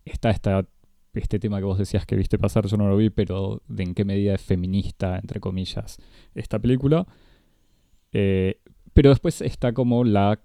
[0.07, 0.67] está esta,
[1.13, 3.95] este tema que vos decías que viste pasar, yo no lo vi, pero de en
[3.95, 5.99] qué medida es feminista, entre comillas,
[6.35, 7.07] esta película.
[8.15, 8.61] Eh,
[8.95, 10.41] pero después está como la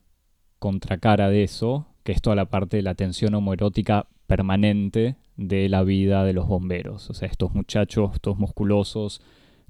[0.58, 5.84] contracara de eso, que es toda la parte de la tensión homoerótica permanente de la
[5.84, 7.10] vida de los bomberos.
[7.10, 9.22] O sea, estos muchachos, todos musculosos,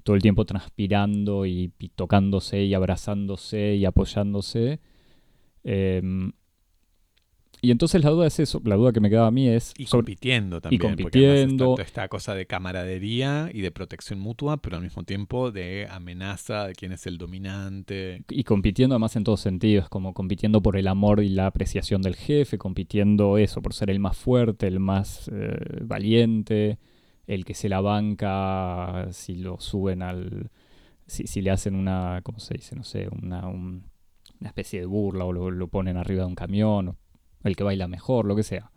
[0.02, 4.80] todo el tiempo transpirando y, tocándose y abrazándose y apoyándose.
[5.62, 6.32] Em,
[7.62, 9.72] y entonces la duda es eso, la duda que me queda a mí es...
[9.76, 10.80] Y sobre- compitiendo también.
[10.82, 11.70] además compitiendo.
[11.72, 16.66] está esta cosa de camaradería y de protección mutua, pero al mismo tiempo de amenaza
[16.66, 18.22] de quién es el dominante.
[18.28, 22.16] y compitiendo además en todos sentidos, como compitiendo por el amor y la apreciación del
[22.16, 26.78] jefe, compitiendo eso, por ser el más fuerte, el más eh, valiente,
[27.26, 30.50] el que se la banca si lo suben al...
[31.06, 32.76] Si, si le hacen una, ¿cómo se dice?
[32.76, 33.84] No sé, una, un-
[34.40, 36.96] una especie de burla o lo, lo ponen arriba de un camión, o
[37.44, 38.70] el que baila mejor, lo que sea.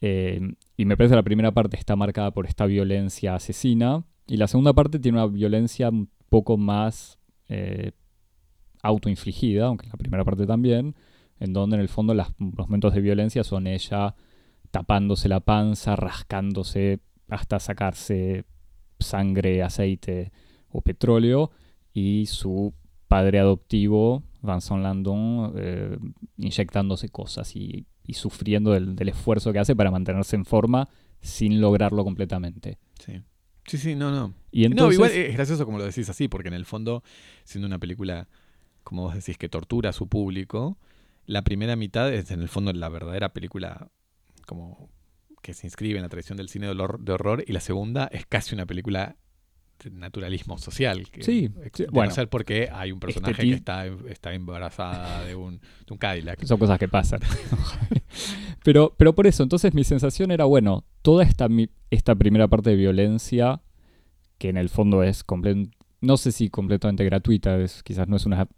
[0.00, 0.40] Eh,
[0.76, 4.46] y me parece que la primera parte está marcada por esta violencia asesina y la
[4.46, 7.18] segunda parte tiene una violencia un poco más
[7.48, 7.92] eh,
[8.82, 10.94] autoinfligida, aunque en la primera parte también,
[11.38, 14.14] en donde en el fondo los momentos de violencia son ella
[14.70, 18.44] tapándose la panza, rascándose hasta sacarse
[18.98, 20.32] sangre, aceite
[20.68, 21.50] o petróleo,
[21.92, 22.72] y su
[23.08, 25.98] padre adoptivo, Vincent Landon, eh,
[26.38, 30.88] inyectándose cosas y, y sufriendo del, del esfuerzo que hace para mantenerse en forma
[31.20, 32.78] sin lograrlo completamente.
[32.98, 33.22] Sí.
[33.66, 34.34] Sí, sí, no, no.
[34.50, 37.04] Y entonces, No, igual es gracioso como lo decís así, porque en el fondo,
[37.44, 38.26] siendo una película,
[38.82, 40.76] como vos decís, que tortura a su público,
[41.26, 43.88] la primera mitad es en el fondo la verdadera película
[44.46, 44.90] como
[45.42, 48.08] que se inscribe en la tradición del cine de horror, de horror y la segunda
[48.10, 49.16] es casi una película
[49.90, 51.08] naturalismo social.
[51.10, 52.10] Que, Sí, sí, bueno.
[52.10, 56.44] no ser porque hay un personaje que está, está embarazada de un, de un Cadillac.
[56.44, 57.20] Son cosas que pasan.
[58.64, 61.48] pero, pero por eso, entonces mi sensación era, bueno, toda esta,
[61.90, 63.60] esta primera parte de violencia,
[64.38, 65.24] que en el fondo es,
[66.00, 68.48] no sé si completamente gratuita, es, quizás no es una-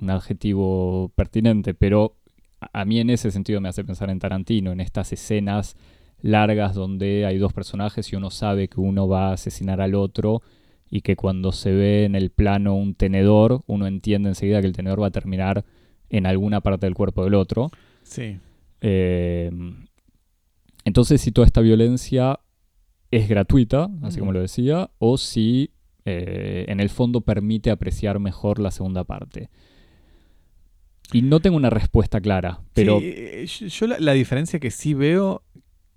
[0.00, 2.16] un adjetivo pertinente, pero
[2.60, 5.76] a, a mí en ese sentido me hace pensar en Tarantino, en estas escenas
[6.20, 10.42] largas donde hay dos personajes y uno sabe que uno va a asesinar al otro
[10.96, 14.76] y que cuando se ve en el plano un tenedor, uno entiende enseguida que el
[14.76, 15.64] tenedor va a terminar
[16.08, 17.68] en alguna parte del cuerpo del otro.
[18.04, 18.38] Sí.
[18.80, 19.50] Eh,
[20.84, 22.38] entonces, si toda esta violencia
[23.10, 24.20] es gratuita, así Mm.
[24.20, 25.72] como lo decía, o si
[26.06, 29.48] eh, en el fondo permite apreciar mejor la segunda parte.
[31.12, 34.94] Y no tengo una respuesta clara, pero Sí, eh, yo, la, la diferencia que sí
[34.94, 35.42] veo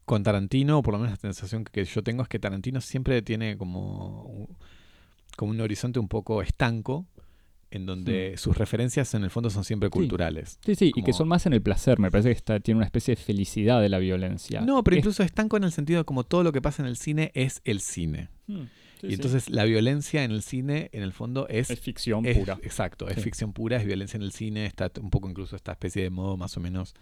[0.06, 3.22] con Tarantino, o por lo menos la sensación que yo tengo, es que Tarantino siempre
[3.22, 4.48] tiene como,
[5.38, 7.06] como un horizonte un poco estanco,
[7.72, 9.92] en donde sus referencias en el fondo son siempre Sí.
[9.92, 10.58] culturales.
[10.66, 12.86] sí, sí, y que son más en el placer, me parece que está, tiene una
[12.86, 14.62] especie de felicidad de la violencia.
[14.62, 16.88] No, pero Es- incluso estanco en el sentido de como todo lo que pasa en
[16.88, 18.30] el cine es el cine.
[18.48, 18.62] Mm,
[19.02, 21.70] sí, y entonces la violencia en el cine, en el fondo, es...
[21.70, 22.58] es ficción es- pura.
[22.64, 26.04] Exacto, es ficción pura, es violencia en el cine, está un poco incluso esta especie
[26.04, 26.94] de modo más o menos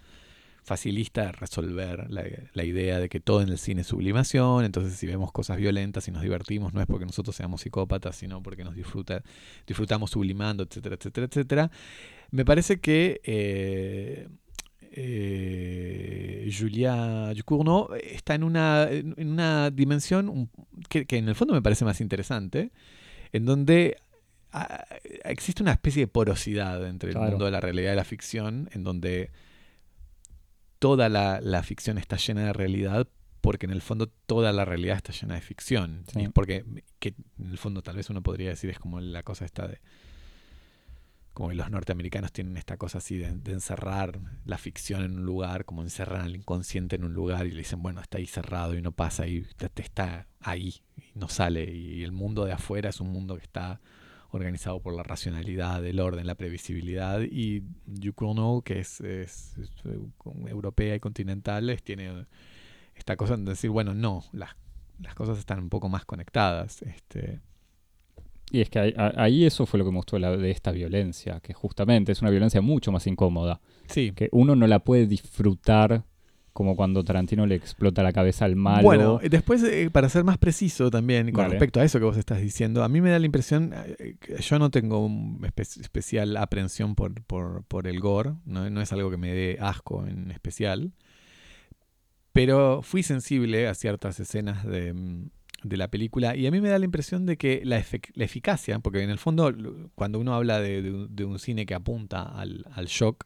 [0.65, 2.23] facilista resolver la,
[2.53, 6.07] la idea de que todo en el cine es sublimación, entonces si vemos cosas violentas
[6.07, 9.21] y nos divertimos no es porque nosotros seamos psicópatas, sino porque nos disfruta,
[9.67, 11.71] disfrutamos sublimando, etcétera, etcétera, etcétera.
[12.31, 14.27] Me parece que eh,
[14.91, 20.49] eh, Julia Ducournau está en una, en una dimensión
[20.89, 22.71] que, que en el fondo me parece más interesante,
[23.33, 23.97] en donde
[24.51, 24.85] ah,
[25.25, 27.31] existe una especie de porosidad entre el Claro.
[27.31, 29.29] mundo de la realidad y la ficción, en donde
[30.79, 33.07] toda la, la ficción está llena de realidad,
[33.41, 36.03] porque en el fondo toda la realidad está llena de ficción.
[36.11, 36.21] Sí.
[36.21, 36.65] Y es porque,
[36.99, 39.79] que en el fondo tal vez uno podría decir, es como la cosa esta de...
[41.33, 45.65] Como los norteamericanos tienen esta cosa así de, de encerrar la ficción en un lugar,
[45.65, 48.81] como encerran al inconsciente en un lugar y le dicen, bueno, está ahí cerrado y
[48.81, 51.69] no pasa y te, te está ahí y no sale.
[51.73, 53.81] Y el mundo de afuera es un mundo que está
[54.35, 57.21] organizado por la racionalidad, el orden, la previsibilidad.
[57.21, 59.71] Y Ducournau, que es, es- es,
[60.17, 62.25] como europea y continental, tiene
[62.95, 64.51] esta cosa de decir, bueno, no, las,
[65.01, 66.81] las cosas están un poco más conectadas.
[66.83, 67.39] Este,
[68.51, 72.11] Y es que ahí, eso fue lo que me gustó de esta violencia, que justamente
[72.11, 76.03] es una violencia mucho más incómoda, sí, que uno no la puede disfrutar
[76.55, 78.83] como cuando Tarantino le explota la cabeza al malo.
[78.83, 81.55] Bueno, después, eh, para ser más preciso también, con Dale.
[81.55, 84.41] respecto a eso que vos estás diciendo, a mí me da la impresión, eh, que
[84.41, 88.69] yo no tengo un espe- especial aprensión por, por, por el gore, ¿no?
[88.69, 90.93] no es algo que me dé asco en especial,
[92.31, 95.29] pero fui sensible a ciertas escenas de, mm,
[95.63, 97.77] de la película y a mí me da la impresión de que la,
[98.15, 99.53] eficacia, porque en el fondo
[99.95, 103.25] cuando uno habla de, de un- de un cine que apunta al, al shock,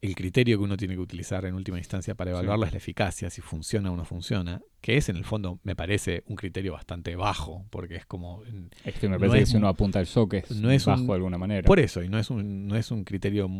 [0.00, 2.34] el criterio que uno tiene que utilizar en última instancia para Sí.
[2.36, 5.74] evaluarla es la eficacia, si funciona o no funciona, que es en el fondo, me
[5.74, 8.44] parece, un criterio bastante bajo, porque es como...
[8.46, 10.50] en- es que me no parece que es si uno un- apunta al shock es,
[10.52, 11.66] no es bajo un- de alguna manera.
[11.66, 13.50] Por eso, y no es un, no es un criterio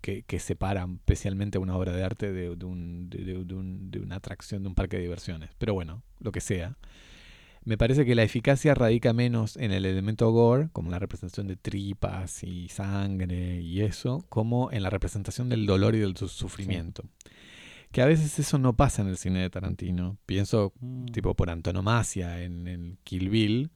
[0.00, 3.90] que, que separa especialmente una obra de arte de, de un- de- de- de un-
[3.90, 5.50] de una atracción de un parque de diversiones.
[5.58, 6.76] Pero bueno, lo que sea.
[7.64, 11.56] Me parece que la eficacia radica menos en el elemento gore, como la representación de
[11.56, 17.04] tripas y sangre y eso, como en la representación del dolor y del su- sufrimiento.
[17.92, 20.16] Que a veces eso no pasa en el cine de Tarantino.
[20.26, 21.06] Pienso, Mm.
[21.06, 23.70] tipo por antonomasia, en, en Kill Bill,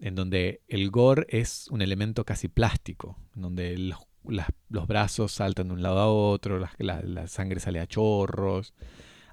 [0.00, 5.30] en donde el gore es un elemento casi plástico, en donde los, las- los brazos
[5.30, 8.74] saltan de un lado a otro, la sangre sale a chorros,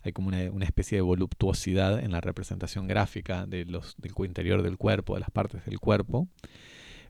[0.09, 4.61] hay como una, una especie de voluptuosidad en la representación gráfica de los, del interior
[4.61, 6.27] del cuerpo, de las partes del cuerpo.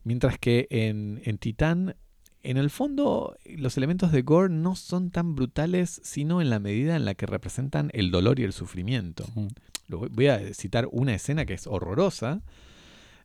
[0.03, 1.95] Mientras que en, en Titán,
[2.41, 6.95] en el fondo, los elementos de gore no son tan brutales, sino en la medida
[6.95, 9.25] en la que representan el dolor y el sufrimiento.
[9.33, 9.47] Sí.
[9.89, 12.41] Voy- a citar una escena que es horrorosa.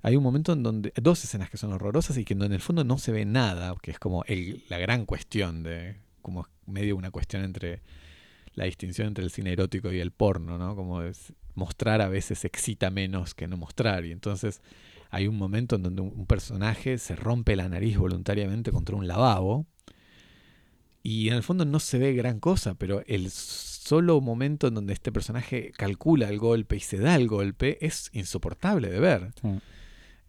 [0.02, 0.92] Hay un momento en donde.
[1.00, 3.90] Dos escenas que son horrorosas y que en el fondo no se ve nada, que
[3.92, 5.96] es como el- la gran cuestión de.
[6.22, 7.82] como medio una cuestión entre.
[8.54, 10.76] La distinción entre el cine erótico y el porno, ¿no?
[10.76, 14.04] Como es, mostrar a veces excita menos que no mostrar.
[14.04, 14.60] Y entonces
[15.10, 19.66] hay un momento en donde un, personaje se rompe la nariz voluntariamente contra un lavabo.
[21.02, 24.94] Y en el fondo no se ve gran cosa, pero el solo momento en donde
[24.94, 29.32] este personaje calcula el golpe y se da el golpe es insoportable de ver.
[29.40, 29.48] Sí.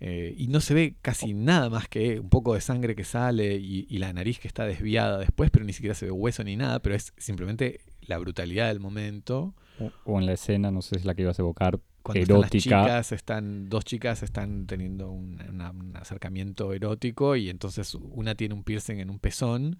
[0.01, 3.55] Eh, y no se ve casi nada más que un poco de sangre que sale
[3.55, 6.57] y, y la nariz que está desviada después, pero ni siquiera se ve hueso ni
[6.57, 9.53] nada, pero es simplemente la brutalidad del momento.
[9.79, 12.21] O, o en la escena, no sé si es la que ibas a evocar, Cuando
[12.21, 12.83] están las Erótica.
[12.83, 18.53] chicas, están, dos chicas están teniendo un, una- un acercamiento erótico y entonces una tiene
[18.53, 19.79] un piercing en un pezón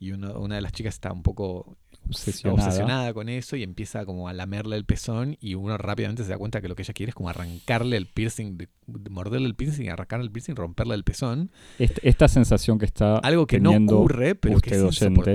[0.00, 2.64] y uno- una de las chicas está un poco obsesionada.
[2.68, 6.38] obsesionada con eso y empieza como a lamerle el pezón y uno rápidamente se da
[6.38, 9.56] cuenta que lo que ella quiere es como arrancarle el piercing, de, de morderle el
[9.56, 11.50] piercing, arrancarle el piercing, romperle el pezón.
[11.78, 15.32] Esta sensación que está Algo que no ocurre, pero que es oyente.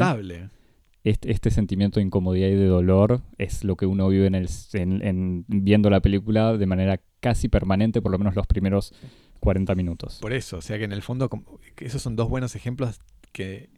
[1.03, 4.49] Este, este sentimiento de incomodidad y de dolor es lo que uno vive en el,
[4.73, 8.93] en- en- viendo la película de manera casi permanente, por lo menos los primeros
[9.39, 10.19] 40 minutos.
[10.21, 11.29] Por eso, o sea que en el fondo,
[11.77, 12.99] esos son dos buenos ejemplos
[13.33, 13.69] que,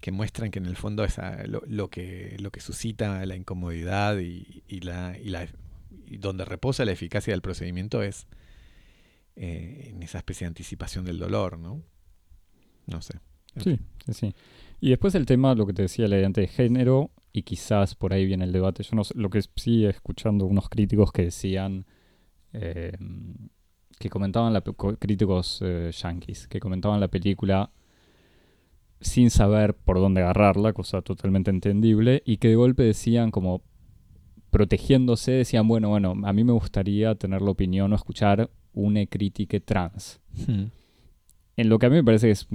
[0.00, 4.18] que muestran que en el fondo esa, lo, lo que, lo que suscita la incomodidad
[4.18, 5.48] y, y la, y, la,
[6.06, 8.26] y donde reposa la eficacia del procedimiento es
[9.36, 11.82] eh, en esa especie de anticipación del dolor, ¿no?
[12.86, 13.14] No sé.
[13.62, 14.34] Sí, sí, sí.
[14.80, 18.12] Y después el tema, lo que te decía, la identidad de género, y quizás por
[18.12, 18.82] ahí viene el debate.
[18.82, 21.86] Yo no sé, lo que sí escuchando unos críticos que decían,
[22.52, 22.96] eh,
[23.98, 24.62] que comentaban, la,
[24.98, 27.70] críticos eh, yankees, que comentaban la película
[29.00, 33.62] sin saber por dónde agarrarla, cosa totalmente entendible, y que de golpe decían como
[34.50, 39.58] protegiéndose, decían, bueno, bueno, a mí me gustaría tener la opinión o escuchar una crítica
[39.60, 40.66] trans Hmm.
[41.56, 42.46] en lo que a mí me parece que es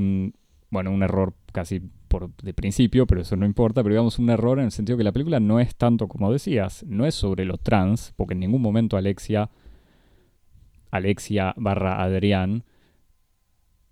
[0.71, 1.81] bueno, un error casi
[2.15, 5.03] por de principio, pero eso no importa, pero digamos un error en el sentido que
[5.03, 8.61] la película no es tanto como decías, no es sobre lo trans, porque en ningún
[8.61, 9.49] momento Alexia,
[10.91, 12.63] Alexia barra Adrián,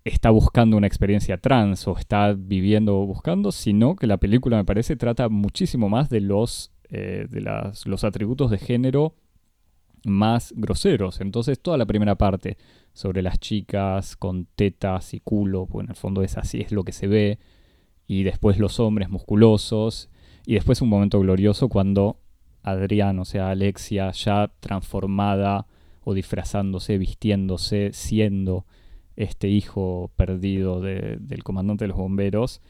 [0.04, 4.64] está buscando una experiencia trans o está viviendo o buscando, sino que la película me
[4.64, 9.16] parece trata muchísimo más de los, eh, de las, los atributos de género
[10.06, 11.20] más groseros.
[11.20, 12.56] Entonces toda la primera parte
[12.94, 16.84] sobre las chicas con tetas y culo, pues en el fondo es así, es lo
[16.84, 17.38] que se ve,
[18.06, 20.10] y después los hombres musculosos,
[20.46, 22.18] y después un momento glorioso cuando
[22.62, 25.66] Adrián, o sea, Alexia, ya transformada
[26.02, 28.66] o disfrazándose, vistiéndose, siendo
[29.16, 32.60] este hijo perdido de- del comandante de los bomberos,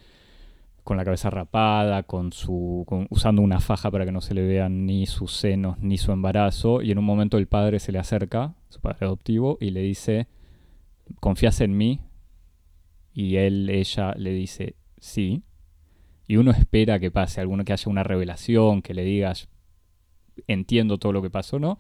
[0.84, 4.84] con la cabeza rapada, con su, usando una faja para que no se le vean
[4.84, 8.54] ni sus senos ni su embarazo, y en un momento el padre se le acerca,
[8.68, 10.28] su padre adoptivo, y le dice,
[11.20, 12.00] ¿confías en mí?
[13.14, 15.42] Y él, ella le dice, sí.
[16.26, 19.48] Y uno espera que pase alguno, que haya una revelación, que le digas,
[20.46, 21.78] entiendo todo lo que pasó, ¿no?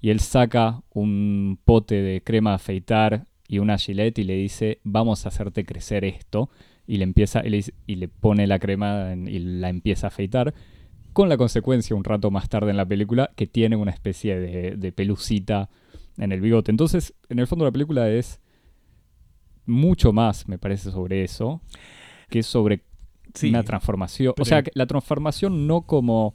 [0.00, 4.80] Y él saca un pote de crema de afeitar y una gilet y le dice,
[4.82, 6.50] vamos a hacerte crecer esto.
[6.86, 10.52] Y le empieza, y le, y le pone la crema y la empieza a afeitar.
[11.12, 14.76] Con la consecuencia, un rato más tarde en la película, que tiene una especie de,
[14.76, 15.70] de pelucita
[16.18, 16.72] en el bigote.
[16.72, 18.40] Entonces, en el fondo la película es
[19.64, 21.62] mucho más, me parece, sobre eso,
[22.28, 22.82] que sobre
[23.34, 24.34] Sí, una transformación.
[24.38, 26.34] O sea, la transformación no como,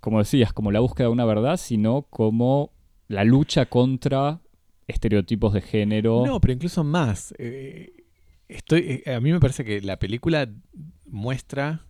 [0.00, 2.72] como decías, como la búsqueda de una verdad, sino como
[3.08, 4.40] la lucha contra
[4.86, 6.24] estereotipos de género.
[6.24, 7.34] No, pero incluso más.
[7.38, 7.92] eh,
[8.48, 10.48] estoy, eh, a mí me parece que la película
[11.06, 11.84] muestra.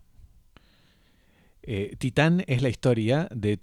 [1.63, 3.61] eh, Titán es la historia de,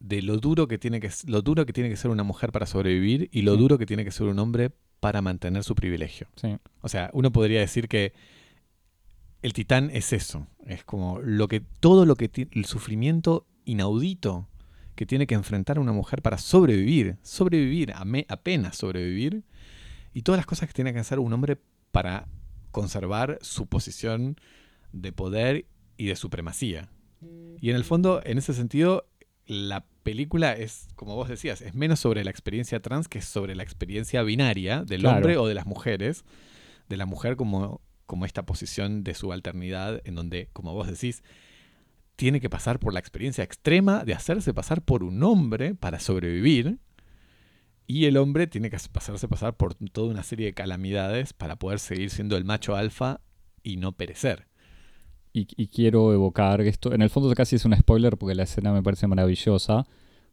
[0.00, 2.66] de lo duro que tiene que lo duro que tiene que ser una mujer para
[2.66, 3.58] sobrevivir y lo Sí.
[3.60, 4.70] duro que tiene que ser un hombre
[5.00, 6.28] para mantener su privilegio.
[6.36, 8.12] Sí, O sea, uno podría decir que
[9.42, 10.46] el titán es eso.
[10.66, 14.48] Es como lo que todo lo que el sufrimiento inaudito
[14.94, 17.92] que tiene que enfrentar una mujer para sobrevivir, sobrevivir,
[18.28, 19.44] apenas sobrevivir,
[20.14, 21.58] y todas las cosas que tiene que hacer un hombre
[21.90, 22.28] para
[22.70, 24.36] conservar su posición
[24.92, 25.66] de poder
[25.96, 26.90] y de supremacía.
[27.60, 29.06] Y en el fondo, en ese sentido,
[29.46, 33.62] la película es, como vos decías, es menos sobre la experiencia trans que sobre la
[33.62, 36.24] experiencia binaria del hombre o de las mujeres,
[36.88, 41.22] de la mujer como, como esta posición de subalternidad en donde, como vos decís,
[42.16, 46.78] tiene que pasar por la experiencia extrema de hacerse pasar por un hombre para sobrevivir.
[47.86, 51.78] Y el hombre tiene que pasarse pasar por toda una serie de calamidades para poder
[51.78, 53.20] seguir siendo el macho alfa
[53.62, 54.46] y no perecer
[55.32, 56.92] y, quiero evocar esto.
[56.92, 59.86] En el fondo casi es un spoiler porque la escena me parece maravillosa.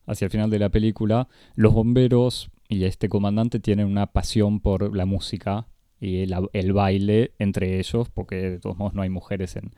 [0.05, 4.95] Hacia el final de la película, los bomberos y este comandante tienen una pasión por
[4.95, 5.67] la música
[6.00, 6.22] y
[6.54, 9.72] el, baile entre ellos, porque de todos modos no hay mujeres en,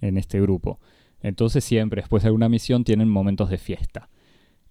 [0.00, 0.78] en este grupo.
[1.22, 4.08] Entonces siempre después de alguna misión tienen momentos de fiesta.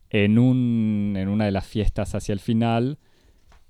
[0.09, 2.99] En, un, en una de las fiestas hacia el final,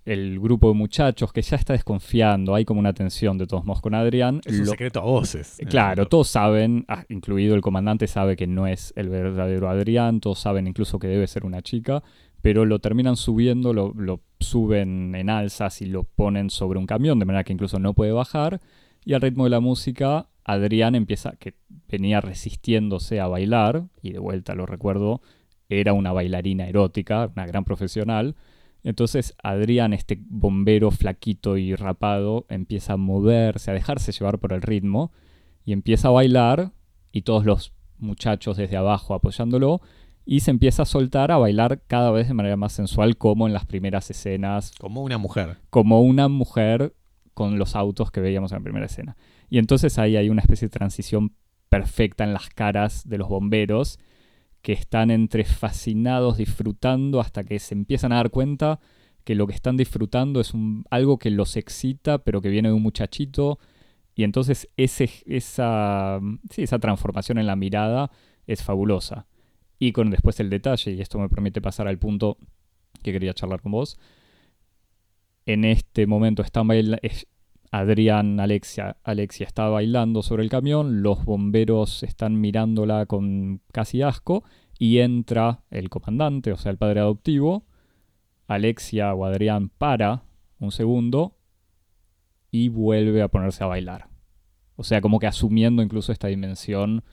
[0.05, 3.81] el grupo de muchachos que ya está desconfiando, hay como una tensión de todos modos
[3.81, 4.41] con Adrián.
[4.45, 5.57] Es un secreto a voces.
[5.69, 10.39] Claro, todos saben, ah, incluido el comandante sabe que no es el verdadero Adrián, todos
[10.39, 12.01] saben incluso que debe ser una chica,
[12.41, 17.25] pero lo terminan subiendo, lo, suben en alzas y lo ponen sobre un camión, de
[17.25, 18.59] manera que incluso no puede bajar,
[19.05, 21.53] y al ritmo de la música, Adrián empieza, que
[21.87, 25.21] venía resistiéndose a bailar, y de vuelta lo recuerdo,
[25.69, 28.35] era una bailarina erótica, una gran profesional,
[28.83, 34.61] entonces Adrián, este bombero flaquito y rapado, empieza a moverse, a dejarse llevar por el
[34.61, 35.11] ritmo
[35.65, 36.71] y empieza a bailar
[37.11, 39.81] y todos los muchachos desde abajo apoyándolo
[40.25, 43.53] y se empieza a soltar a bailar cada vez de manera más sensual como en
[43.53, 44.71] las primeras escenas.
[44.79, 45.57] Como una mujer.
[45.69, 46.93] Como una mujer
[47.33, 49.17] con los autos que veíamos en la primera escena.
[49.49, 51.35] Y entonces ahí hay una especie de transición
[51.69, 53.99] perfecta en las caras de los bomberos
[54.61, 58.79] que están entre fascinados, disfrutando, hasta que se empiezan a dar cuenta
[59.23, 62.75] que lo que están disfrutando es un, algo que los excita, pero que viene de
[62.75, 63.59] un muchachito.
[64.13, 66.19] Y entonces ese, esa,
[66.55, 68.11] esa transformación en la mirada
[68.45, 69.25] es fabulosa.
[69.81, 72.37] Y con después el detalle, y esto me permite pasar al punto
[73.01, 73.97] que quería charlar con vos.
[75.47, 76.67] En este momento están
[77.71, 84.43] Adrián, Alexia, Alexia está bailando sobre el camión, los bomberos están mirándola con casi asco
[84.77, 87.65] y entra el comandante, o sea, el padre adoptivo.
[88.45, 90.21] Alexia o Adrián para
[90.59, 91.37] un segundo
[92.51, 94.09] y vuelve a ponerse a bailar.
[94.75, 97.03] O sea, como que asumiendo incluso esta dimensión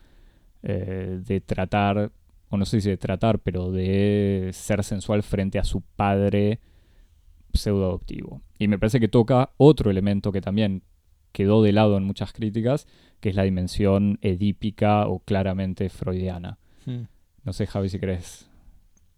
[0.62, 2.12] eh, de tratar,
[2.48, 6.60] o no sé si de tratar, pero de ser sensual frente a su padre
[7.52, 8.42] pseudo adoptivo.
[8.58, 10.82] Y me parece que toca otro elemento que también
[11.32, 12.86] quedó de lado en muchas críticas,
[13.20, 16.58] que es la dimensión edípica o claramente freudiana.
[16.86, 17.04] Hmm.
[17.44, 18.48] No sé, Javi, si crees.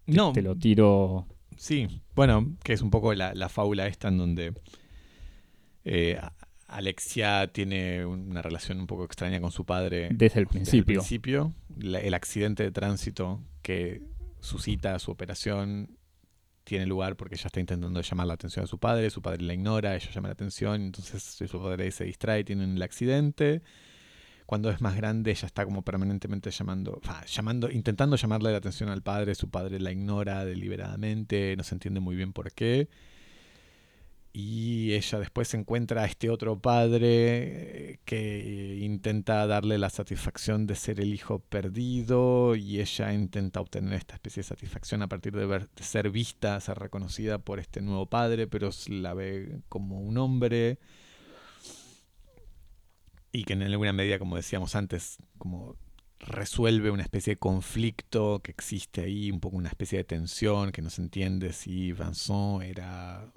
[0.06, 0.32] No.
[0.32, 1.26] Te lo tiro.
[1.56, 4.54] Sí, bueno, que es un poco la, fábula esta en donde
[5.84, 6.18] eh,
[6.68, 10.08] Alexia tiene una relación un poco extraña con su padre.
[10.12, 10.80] Desde el principio.
[10.80, 11.52] el, principio.
[11.80, 14.02] El accidente de tránsito que
[14.40, 15.98] suscita su operación
[16.64, 19.54] tiene lugar porque ella está intentando llamar la atención a su padre, su padre la
[19.54, 23.62] ignora, ella llama la atención, entonces su padre se distrae, tienen el accidente.
[24.46, 29.02] Cuando es más grande, ella está como permanentemente llamando, llamando, intentando llamarle la atención al
[29.02, 32.88] padre, su padre la ignora deliberadamente, no se entiende muy bien por qué
[34.32, 40.76] y ella después encuentra a este otro padre eh, que intenta darle la satisfacción de
[40.76, 45.46] ser el hijo perdido y ella intenta obtener esta especie de satisfacción a partir de,
[45.46, 50.16] ver, de ser vista, ser reconocida por este nuevo padre, pero la ve como un
[50.16, 50.78] hombre.
[53.32, 55.76] Y que en alguna medida, como decíamos antes, como
[56.20, 60.82] resuelve una especie de conflicto que existe ahí, un poco una especie de tensión que
[60.82, 63.32] no se entiende si Vincent era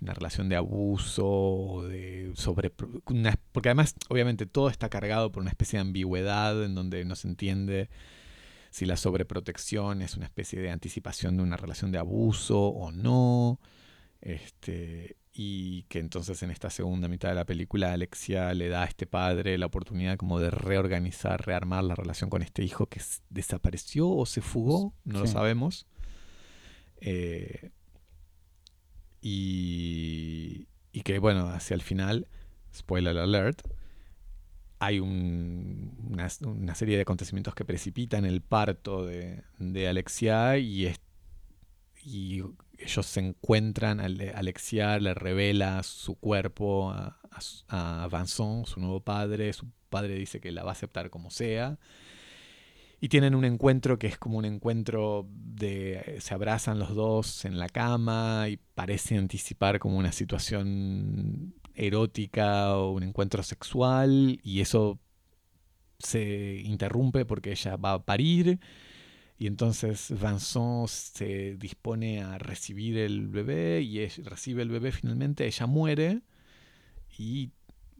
[0.00, 5.76] una relación de abuso, de sobre, porque además obviamente todo está cargado por una especie
[5.76, 7.90] de ambigüedad en donde no se entiende
[8.70, 13.60] si la sobreprotección es una especie de anticipación de una relación de abuso o no.
[14.22, 18.86] Este, y que entonces en esta segunda mitad de la película Alexia le da a
[18.86, 24.08] este padre la oportunidad como de reorganizar, rearmar la relación con este hijo que desapareció
[24.08, 25.86] o se fugó, no lo sabemos.
[27.00, 27.70] Eh,
[29.22, 30.66] y,
[31.04, 32.26] que, bueno, hacia el final,
[32.74, 33.62] spoiler alert,
[34.80, 36.28] hay una,
[36.74, 39.44] serie de acontecimientos que precipitan el parto de,
[39.88, 40.92] Alexia y,
[42.04, 47.20] ellos se encuentran, Alexia le revela su cuerpo a,
[47.68, 51.78] a, Vincent, su nuevo padre, su padre dice que la va a aceptar como sea
[53.02, 56.18] Y tienen un encuentro que es como un encuentro de...
[56.20, 62.92] Se abrazan los dos en la cama y parece anticipar como una situación erótica o
[62.92, 65.00] un encuentro sexual y eso
[65.98, 68.60] se interrumpe porque ella va a parir
[69.36, 75.66] y entonces Vincent se dispone a recibir el bebé y recibe el bebé finalmente, ella
[75.66, 76.22] muere
[77.18, 77.50] y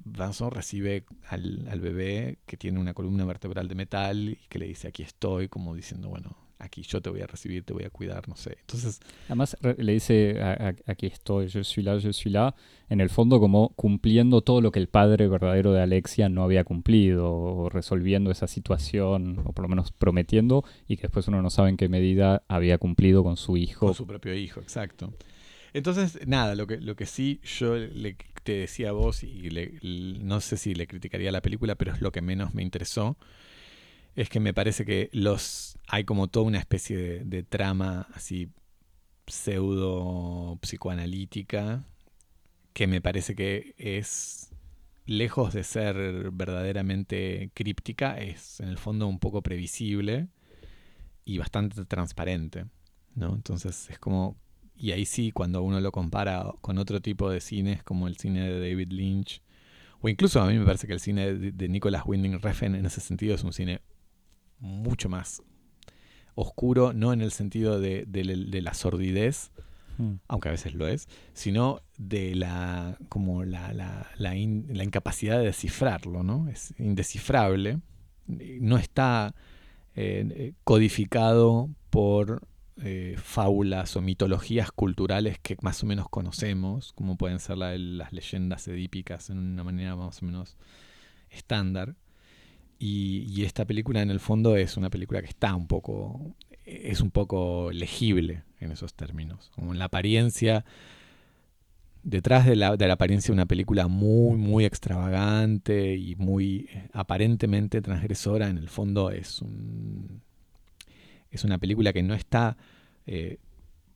[0.04, 4.66] Vincent recibe al, al, bebé que tiene una columna vertebral de metal y que le
[4.66, 7.90] dice aquí estoy, como diciendo, bueno, aquí yo te voy a recibir, te voy a
[7.90, 8.56] cuidar, no sé.
[8.60, 10.40] Entonces, Además le dice,
[10.86, 12.54] aquí estoy, yo soy là, yo soy là,
[12.88, 16.64] en el fondo como cumpliendo todo lo que el padre verdadero de Alexia no había
[16.64, 21.50] cumplido, o resolviendo esa situación, o por lo menos prometiendo, y que después uno no
[21.50, 23.86] sabe en qué medida había cumplido con su hijo.
[23.86, 25.12] Con su propio hijo, exacto.
[25.74, 29.48] Entonces, nada, lo que, lo que sí yo le, te decía vos, y
[29.82, 33.16] no sé si le criticaría la película, pero es lo que menos me interesó,
[34.14, 38.48] es que me parece que los hay como toda una especie de, trama así
[39.26, 41.84] pseudo psicoanalítica
[42.72, 44.50] que me parece que es
[45.06, 50.28] lejos de ser verdaderamente críptica, es en el fondo un poco previsible
[51.24, 52.66] y bastante transparente,
[53.14, 53.34] ¿no?
[53.34, 54.36] Entonces es como
[54.82, 58.42] y ahí sí cuando uno lo compara con otro tipo de cines como el cine
[58.48, 59.40] de David Lynch
[60.00, 62.84] o incluso a mí me parece que el cine de, de Nicolas Winding Refn en
[62.84, 63.80] ese sentido es un cine
[64.58, 65.42] mucho más
[66.34, 68.06] oscuro, no en el sentido de,
[68.62, 69.50] la sordidez,
[69.98, 70.14] hmm.
[70.28, 73.72] aunque a veces lo es, sino de la como la,
[74.16, 76.48] la, incapacidad de descifrarlo, ¿no?
[76.48, 77.80] Es indescifrable,
[78.26, 79.34] no está
[79.94, 82.48] eh, codificado por
[82.80, 88.66] eh, fábulas o mitologías culturales que más o menos conocemos, como pueden ser las leyendas
[88.68, 90.56] edípicas en una manera más o menos
[91.30, 91.96] estándar,
[92.78, 97.12] y, esta película en el fondo es una película que está un poco, es un
[97.12, 99.52] poco legible en esos términos.
[99.54, 100.64] Como en la apariencia,
[102.02, 106.88] detrás de la, de la apariencia de una película muy, muy extravagante y muy eh,
[106.92, 110.22] aparentemente transgresora, en el fondo es un,
[111.32, 112.56] es una película que no está...
[113.06, 113.38] Eh,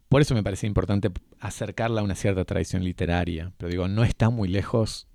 [0.08, 3.52] por eso me parece importante acercarla a una cierta tradición literaria.
[3.56, 5.06] Pero digo, no está muy lejos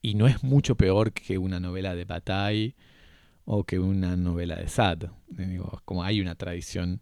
[0.00, 2.74] y no es mucho peor que una novela de Bataille
[3.44, 5.10] o que una novela de Sade.
[5.28, 7.00] Digo, como hay una tradición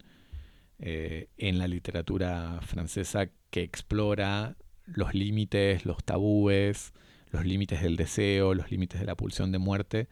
[0.79, 6.93] eh, en la literatura francesa que explora los límites, los tabúes,
[7.31, 10.09] los límites del deseo, los límites de la pulsión de muerte,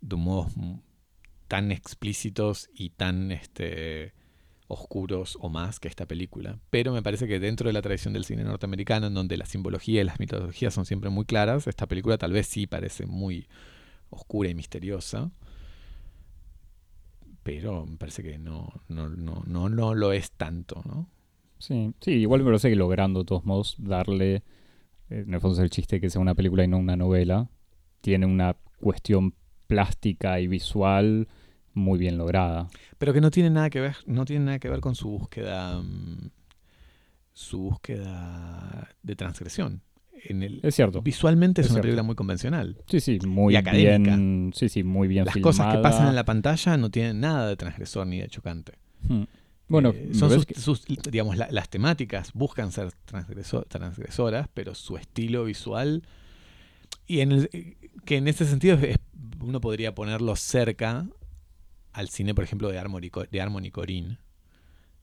[0.00, 0.52] de modos
[1.48, 4.12] tan explícitos y tan este,
[4.68, 6.58] oscuros o más que esta película.
[6.70, 10.00] Pero me parece que dentro de la tradición del cine norteamericano, en donde la simbología
[10.00, 13.48] y las mitologías son siempre muy claras, esta película tal vez sí parece muy
[14.10, 15.30] oscura y misteriosa
[17.46, 21.08] pero me parece que no, no, no, no, no lo es tanto, ¿no?
[21.60, 24.42] Sí, sí, igual me parece que logrando de todos modos darle,
[25.10, 27.48] eh, en el fondo es el chiste que sea una película y no una novela,
[28.00, 29.32] tiene una cuestión
[29.66, 31.28] plástica y visual
[31.74, 32.68] muy bien lograda.
[32.98, 35.80] Pero que no tiene nada que ver, no tiene nada que ver con su búsqueda,
[35.82, 36.30] mm,
[37.32, 39.82] su búsqueda de transgresión
[40.62, 41.02] es cierto.
[41.02, 42.76] Visualmente es, una película muy convencional.
[42.88, 44.52] Sí, sí, muy bien.
[44.54, 47.56] Sí, sí, muy bien Las cosas que pasan en la pantalla no tienen nada de
[47.56, 48.72] transgresor ni de chocante.
[49.08, 49.24] Hmm.
[49.68, 56.02] Bueno, eh, son sus, digamos, las temáticas buscan ser transgresoras, pero su estilo visual
[57.06, 58.78] y en el, que en ese sentido
[59.40, 61.06] uno podría ponerlo cerca
[61.92, 64.18] al cine, por ejemplo, de Harmony, de Harmony Corinne,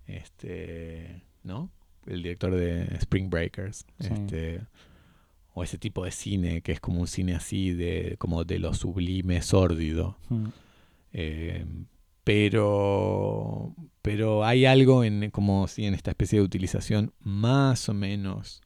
[0.06, 1.72] este, ¿no?
[2.06, 4.62] El director de Spring Breakers, este,
[5.54, 8.74] o ese tipo de cine que es como un cine así de como de lo
[8.74, 10.46] sublime sórdido hmm.
[11.14, 11.66] eh,
[12.24, 18.62] pero pero hay algo en como si en esta especie de utilización más o menos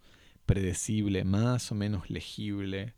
[0.45, 2.93] predecible más o menos legible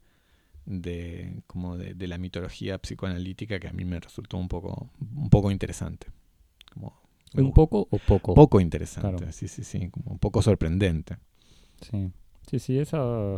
[0.69, 5.51] de como de, la mitología psicoanalítica que a mí me resultó un poco un poco
[5.51, 6.07] interesante.
[7.35, 11.17] Un poco o poco poco interesante sí sí sí como un poco sorprendente.
[11.81, 12.11] Sí.
[12.47, 13.37] Sí sí esa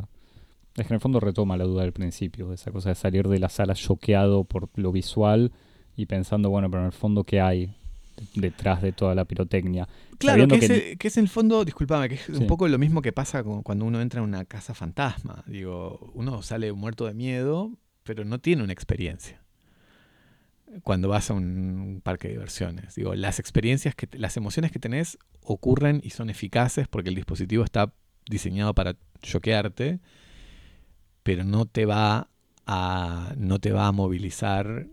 [0.75, 3.39] es que en el fondo retoma la duda del principio, esa cosa de salir de
[3.39, 5.51] la sala choqueado por lo visual
[5.97, 7.75] y pensando, bueno, pero en el fondo, ¿qué hay
[8.35, 9.87] detrás de toda la pirotecnia?
[10.17, 13.43] Claro, que, Es, en el fondo, discúlpame, que es un poco lo mismo que pasa
[13.43, 15.43] cuando uno entra en una casa fantasma.
[15.47, 17.71] Digo, uno sale muerto de miedo,
[18.03, 19.41] pero no tiene una experiencia.
[20.83, 22.95] Cuando vas a un parque de diversiones.
[22.95, 27.63] Digo, las experiencias, que las emociones que tenés ocurren y son eficaces porque el dispositivo
[27.63, 27.93] está
[28.29, 29.99] diseñado para choquearte
[31.23, 32.29] pero no te va
[32.65, 34.87] a, no te va a movilizar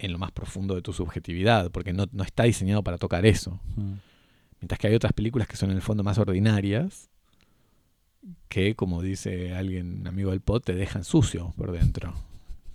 [0.00, 3.60] en lo más profundo de tu subjetividad, porque no, no está diseñado para tocar eso.
[3.76, 3.94] Mm.
[4.60, 7.08] Mientras que hay otras películas que son en el fondo más ordinarias,
[8.48, 12.14] que, como dice alguien, un amigo del pod, te dejan sucio por dentro.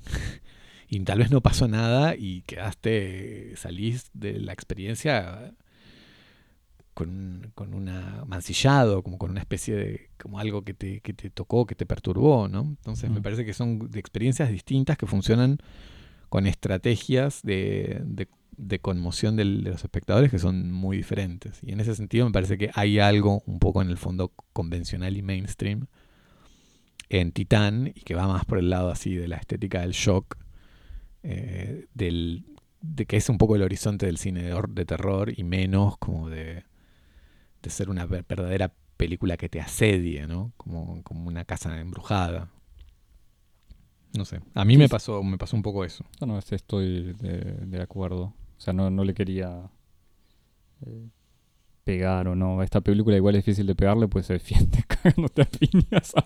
[0.90, 5.54] y tal vez no pasó nada y quedaste, salís de la experiencia
[6.94, 11.30] con, con una mancillado, como con una especie de, como algo que te, que te
[11.30, 12.62] tocó, que te perturbó, ¿no?
[12.62, 13.24] Entonces me Mm.
[13.24, 15.58] parece que son de experiencias distintas que funcionan
[16.30, 18.02] con estrategias de,
[18.82, 21.60] conmoción del- de los espectadores que son muy diferentes.
[21.64, 25.18] Y en ese sentido me parece que hay algo un poco en el fondo convencional
[25.18, 25.88] y mainstream
[27.10, 30.38] en Titán y que va más por el lado así de la estética del shock,
[31.24, 32.46] eh, del,
[32.82, 36.30] de que es un poco el horizonte del cine de, de terror y menos como
[36.30, 36.64] de,
[37.68, 40.54] ser una ver- verdadera película que te asedie, ¿no?
[40.58, 42.50] Como, como una casa embrujada.
[44.18, 46.06] No sé, a mí Sí, me pasó, me pasó un poco eso.
[46.22, 48.24] No, no, estoy de, de acuerdo.
[48.58, 49.70] O sea, no, no le quería
[50.86, 51.10] eh,
[51.84, 52.60] pegar o no.
[52.62, 56.22] A esta película igual es difícil de pegarle, pues se defiende cagándote a piñas a,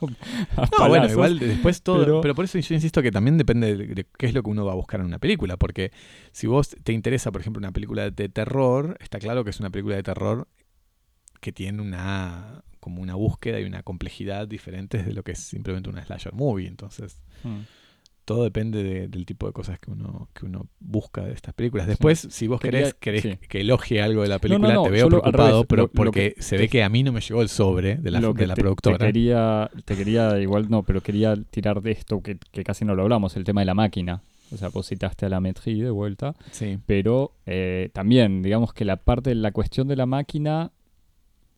[0.61, 1.99] a No, bueno, igual después todo.
[1.99, 4.49] Pero, pero- por eso yo insisto que también depende de, de qué es lo que
[4.49, 5.57] uno va a buscar en una película.
[5.57, 5.91] Porque
[6.31, 9.69] si vos te interesa, por ejemplo, una película de terror, está claro que es una
[9.69, 10.47] película de terror
[11.41, 15.89] que tiene una como una búsqueda y una complejidad diferentes de lo que es simplemente
[15.89, 16.67] una slasher movie.
[16.67, 17.59] Entonces, Mm.
[18.29, 21.87] Todo depende de- del tipo de cosas que uno, que uno busca de estas películas.
[21.87, 23.37] Después, si vos querés, querés sí.
[23.49, 25.65] que elogie algo de la película, no, te veo preocupado, revés.
[25.67, 27.95] pero Lo- lo porque que- se ve que a mí no me llegó el sobre
[27.95, 28.99] de la, Lo que de la te- productora.
[28.99, 32.93] Te quería, te quería, igual no, pero quería tirar de esto que, que casi no
[32.93, 34.21] lo hablamos, el tema de la máquina.
[34.51, 36.77] O sea, vos citaste a la Metri de vuelta, Sí.
[36.85, 40.71] pero eh, también, digamos que la parte de la cuestión de la máquina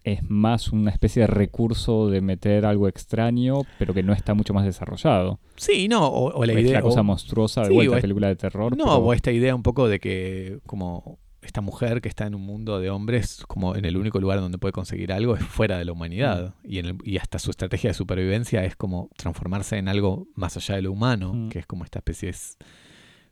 [0.03, 4.53] es más una especie de recurso de meter algo extraño, pero que no está mucho
[4.53, 5.39] más desarrollado.
[5.55, 6.73] Sí, no, o, o la es idea.
[6.75, 8.75] la cosa o- monstruosa de sí, vuelta, es- película de terror.
[8.75, 12.35] No, pero- o esta idea un poco de que como esta mujer que está en
[12.35, 15.77] un mundo de hombres, como en el único lugar donde puede conseguir algo es fuera
[15.79, 16.53] de la humanidad.
[16.63, 16.71] Mm.
[16.71, 20.55] Y, en el- y hasta su estrategia de supervivencia es como transformarse en algo más
[20.57, 21.49] allá de lo humano, Mm.
[21.49, 22.37] que es como esta especie de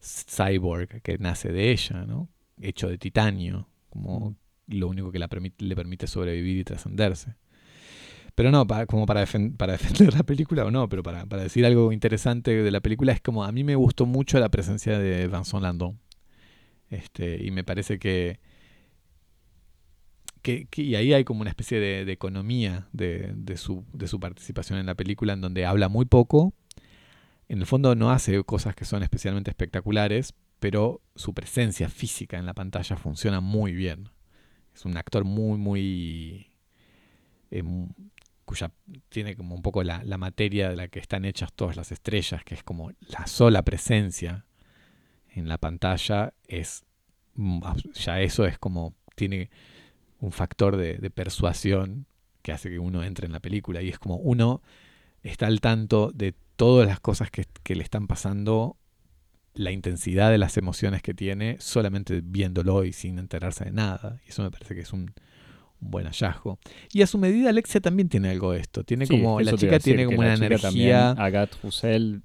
[0.01, 2.30] cyborg que nace de ella, ¿no?
[2.61, 4.36] Hecho de titanio, como
[4.70, 7.36] lo único que la permite- le permite sobrevivir y trascenderse.
[8.36, 11.43] Pero no, pa- como para, defen- para defender la película o no, pero para, para
[11.43, 14.97] decir algo interesante de la película es como a mí me gustó mucho la presencia
[14.99, 15.99] de Vincent Landon.
[16.89, 18.39] Este, y me parece que,
[20.41, 24.86] que, y ahí hay como una especie de, economía de su, de su participación en
[24.86, 26.53] la película en donde habla muy poco.
[27.47, 32.45] En el fondo no hace cosas que son especialmente espectaculares, pero su presencia física en
[32.45, 34.09] la pantalla funciona muy bien.
[34.80, 36.51] Es un actor muy, muy...
[37.63, 37.88] mu-
[38.45, 38.71] cuya
[39.09, 42.43] tiene como un poco la, la materia de la que están hechas todas las estrellas,
[42.43, 44.45] que es como la sola presencia
[45.30, 46.84] en la pantalla es
[47.36, 47.61] mm,
[47.93, 49.49] ya eso es como tiene
[50.21, 52.07] un factor de, persuasión
[52.43, 54.61] que hace que uno entre en la película y es como uno
[55.23, 58.77] está al tanto de todas las cosas que le están pasando
[59.60, 64.30] la intensidad de las emociones que tiene solamente viéndolo y sin enterarse de nada y
[64.30, 65.12] eso me parece que es un,
[65.82, 66.60] un buen hallazgo
[66.93, 69.78] y a su medida Alexia también tiene algo de esto tiene Sí, como la chica
[69.80, 72.22] tiene como una energía Agathe Roussel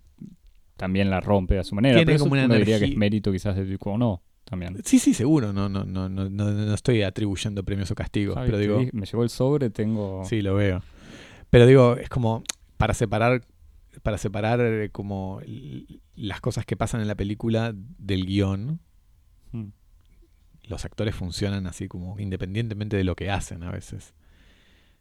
[0.77, 1.95] también la rompe a su manera.
[1.95, 3.99] Tiene pero eso como una uno diría que es energía- mérito quizás de Duco o
[3.99, 4.77] no, también.
[4.85, 5.53] Sí, sí, seguro.
[5.53, 8.37] No, no, no, no, no, no estoy atribuyendo premios o castigos.
[8.45, 10.25] Pero digo, dije- me llegó el sobre, tengo...
[10.25, 10.83] sí, lo veo.
[11.51, 12.43] Pero digo, es como
[12.77, 13.43] para separar,
[14.03, 15.41] para separar eh, como
[16.15, 18.81] las cosas que pasan en la película del guion.
[19.53, 19.69] Mm.
[20.65, 24.15] Los actores funcionan así como independientemente de lo que hacen a veces.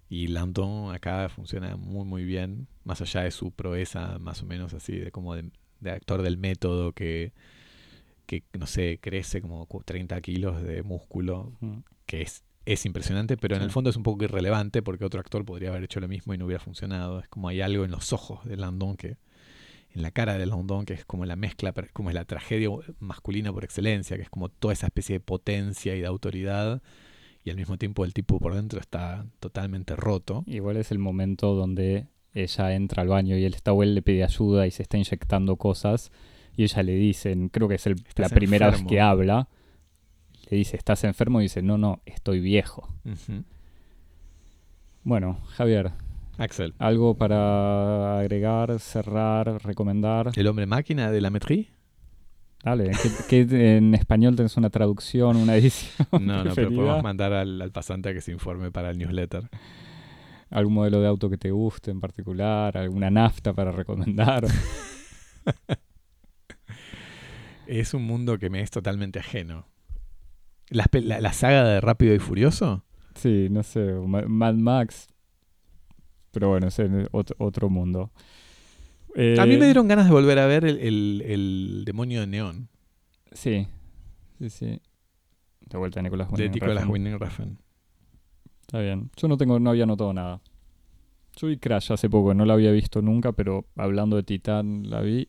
[0.10, 4.74] Y Landon acá funciona muy muy bien, más allá de su proeza más o menos
[4.74, 7.32] así, de como de, de actor del método que,
[8.26, 11.78] que, no sé, crece como cu- 30 kilos de músculo, Mm.
[12.06, 15.44] que es, es impresionante, pero en el fondo es un poco irrelevante porque otro actor
[15.46, 17.20] podría haber hecho lo mismo y no hubiera funcionado.
[17.20, 19.18] Es como hay algo en los ojos de Landon que,
[19.94, 23.52] en la cara de Landon, que es como la mezcla, como es la tragedia masculina
[23.52, 26.82] por excelencia, que es como toda esa especie de potencia y de autoridad,
[27.44, 30.44] y al mismo tiempo el tipo por dentro está totalmente roto.
[30.48, 34.02] Igual es el momento donde ella entra al baño y él está o él le
[34.02, 36.12] pide ayuda y se está inyectando cosas
[36.56, 39.50] y ella le dice, creo que es el- la primera vez que habla,
[40.54, 41.42] le dice, ¿estás enfermo?
[41.42, 42.88] Y dice, no, no, estoy viejo.
[45.04, 45.94] Bueno, Javier,
[46.38, 46.76] Axel.
[46.78, 50.30] ¿algo para agregar, cerrar, recomendar?
[50.36, 51.72] ¿El hombre máquina de la Metri?
[52.64, 52.92] Dale,
[53.28, 57.60] que, que en español tenés una traducción, una edición No, no, pero podemos mandar al,
[57.60, 59.50] al pasante a que se informe para el newsletter.
[60.52, 62.78] ¿Algún modelo de auto que te guste en particular?
[62.78, 64.46] ¿Alguna nafta para recomendar?
[67.66, 69.73] es un mundo que me es totalmente ajeno.
[70.70, 72.84] ¿La, la- la saga de Rápido y Furioso?
[73.16, 75.08] Sí, no sé, Ma- Mad Max.
[76.32, 78.12] Pero bueno, es en ot- otro mundo.
[79.16, 82.28] A mí Eh, me dieron ganas de volver a ver el, el- el demonio de
[82.28, 82.70] neón
[83.32, 83.68] Sí,
[84.40, 84.82] sí, sí.
[85.70, 86.88] De vuelta a Nicolás de Winding Nicolas
[87.20, 87.58] Refn.
[88.62, 89.12] Está bien.
[89.16, 90.42] Yo no tengo, no había notado nada.
[91.36, 95.02] Yo vi Crash hace poco, no la había visto nunca, pero hablando de Titán la
[95.02, 95.28] vi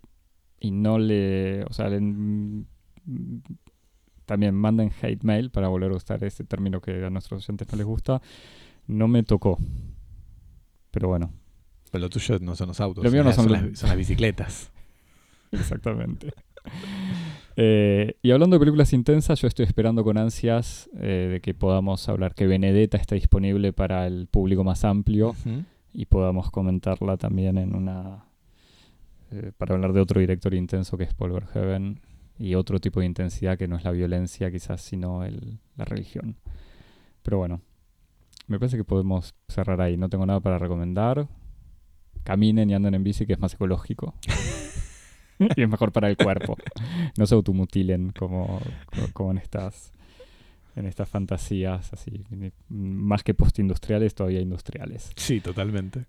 [0.60, 1.64] y no le.
[1.64, 2.64] O sea, le-
[4.26, 7.76] también manden hate mail para volver a usar ese término que a nuestros oyentes no
[7.78, 8.20] les gusta.
[8.86, 9.58] No me tocó.
[10.90, 11.32] Pero bueno,
[11.90, 13.88] Pero lo tuyo no son los autos, Lo mío no eh, son los- las, son
[13.88, 14.70] las bicicletas.
[15.52, 16.32] exactamente.
[17.56, 22.08] Eh, y hablando de películas intensas, yo estoy esperando con ansias eh, de que podamos
[22.08, 25.34] hablar que Benedetta está disponible para el público más amplio.
[25.92, 28.24] Y podamos comentarla también en una
[29.30, 32.00] eh, para hablar de otro director intenso que es Paul Verhoeven
[32.38, 36.36] y otro tipo de intensidad que no es la violencia quizás sino el, la religión.
[37.22, 37.60] Pero bueno
[38.46, 39.96] me parece que podemos cerrar ahí.
[39.96, 41.28] No tengo nada para recomendar.
[42.22, 44.14] Caminen y anden en bici que es más ecológico.
[45.56, 46.56] Y es mejor para el cuerpo.
[47.18, 48.60] No se automutilen como,
[49.12, 49.92] como, en estas
[50.76, 52.24] en estas fantasías así
[52.68, 55.10] más que postindustriales todavía industriales.
[55.16, 56.06] Sí, totalmente.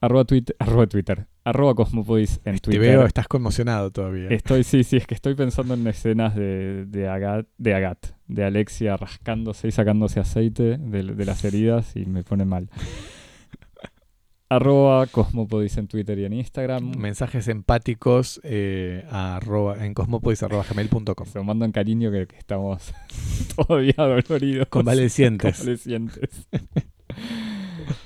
[0.02, 2.80] Arroba Twitter, arroba Twitter, arroba Cosmopodis en Te Twitter.
[2.80, 4.28] veo, estás conmocionado todavía.
[4.30, 8.44] Estoy, sí, sí, es que estoy pensando en escenas de, de, Agat, de Agat, de
[8.44, 12.70] Alexia rascándose y sacándose aceite de, de las heridas y me pone mal.
[14.48, 16.96] arroba Cosmopodis en Twitter y en Instagram.
[16.98, 21.26] Mensajes empáticos eh, a arroba- en cosmopodis.gmail.com.
[21.26, 22.92] Se mando en cariño que, que estamos
[23.56, 24.66] todavía doloridos.
[24.68, 25.58] Convalecientes.
[25.58, 26.48] Convalecientes.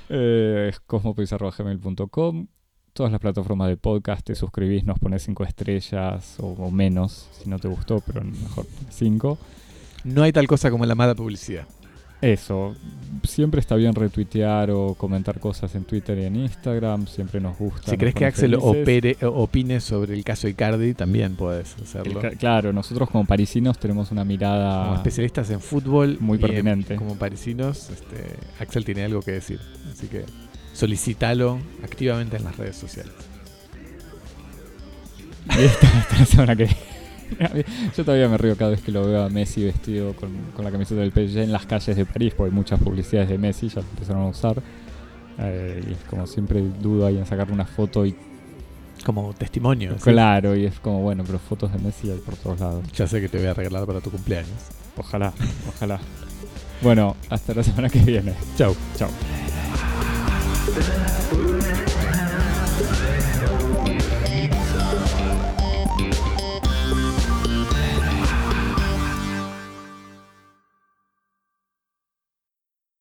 [0.09, 2.47] Eh, es cosmopodis.gmail.com
[2.93, 7.49] Todas las plataformas de podcast, te suscribís, nos pones 5 estrellas o, o menos si
[7.49, 9.39] no te gustó, pero mejor 5.
[10.05, 11.67] No hay tal cosa como la mala publicidad.
[12.33, 12.75] Eso,
[13.25, 17.91] siempre está bien retuitear o comentar cosas en Twitter y en Instagram, siempre nos gusta.
[17.91, 22.21] Si crees que Axel opere, opine sobre el caso Icardi, también puedes hacerlo.
[22.39, 26.97] claro, nosotros como parisinos tenemos una mirada Como especialistas en fútbol muy en- pertinente.
[26.97, 29.61] como parisinos, este, Axel tiene algo que decir.
[29.93, 30.25] Así que
[30.73, 33.13] solicítalo activamente en las redes sociales.
[35.59, 36.94] Y esta, esta la semana que viene.
[37.97, 40.71] Yo todavía me río cada vez que lo veo a Messi vestido con, con la
[40.71, 43.81] camiseta del PSG en las calles de París, porque hay muchas publicidades de Messi, ya
[43.81, 44.63] empezaron a usar.
[45.39, 48.15] Eh, y es como siempre dudo ahí en sacarle una foto y
[49.05, 49.95] Como testimonio.
[49.99, 50.11] ¿sí?
[50.11, 52.85] claro, y es como bueno, pero fotos de Messi hay por todos lados.
[52.93, 54.51] Ya sé que te voy a regalar para tu cumpleaños.
[54.97, 55.33] Ojalá,
[55.69, 55.99] ojalá.
[56.83, 58.35] Bueno, hasta la semana que viene.
[58.57, 58.75] Chau.
[58.97, 59.11] Chao.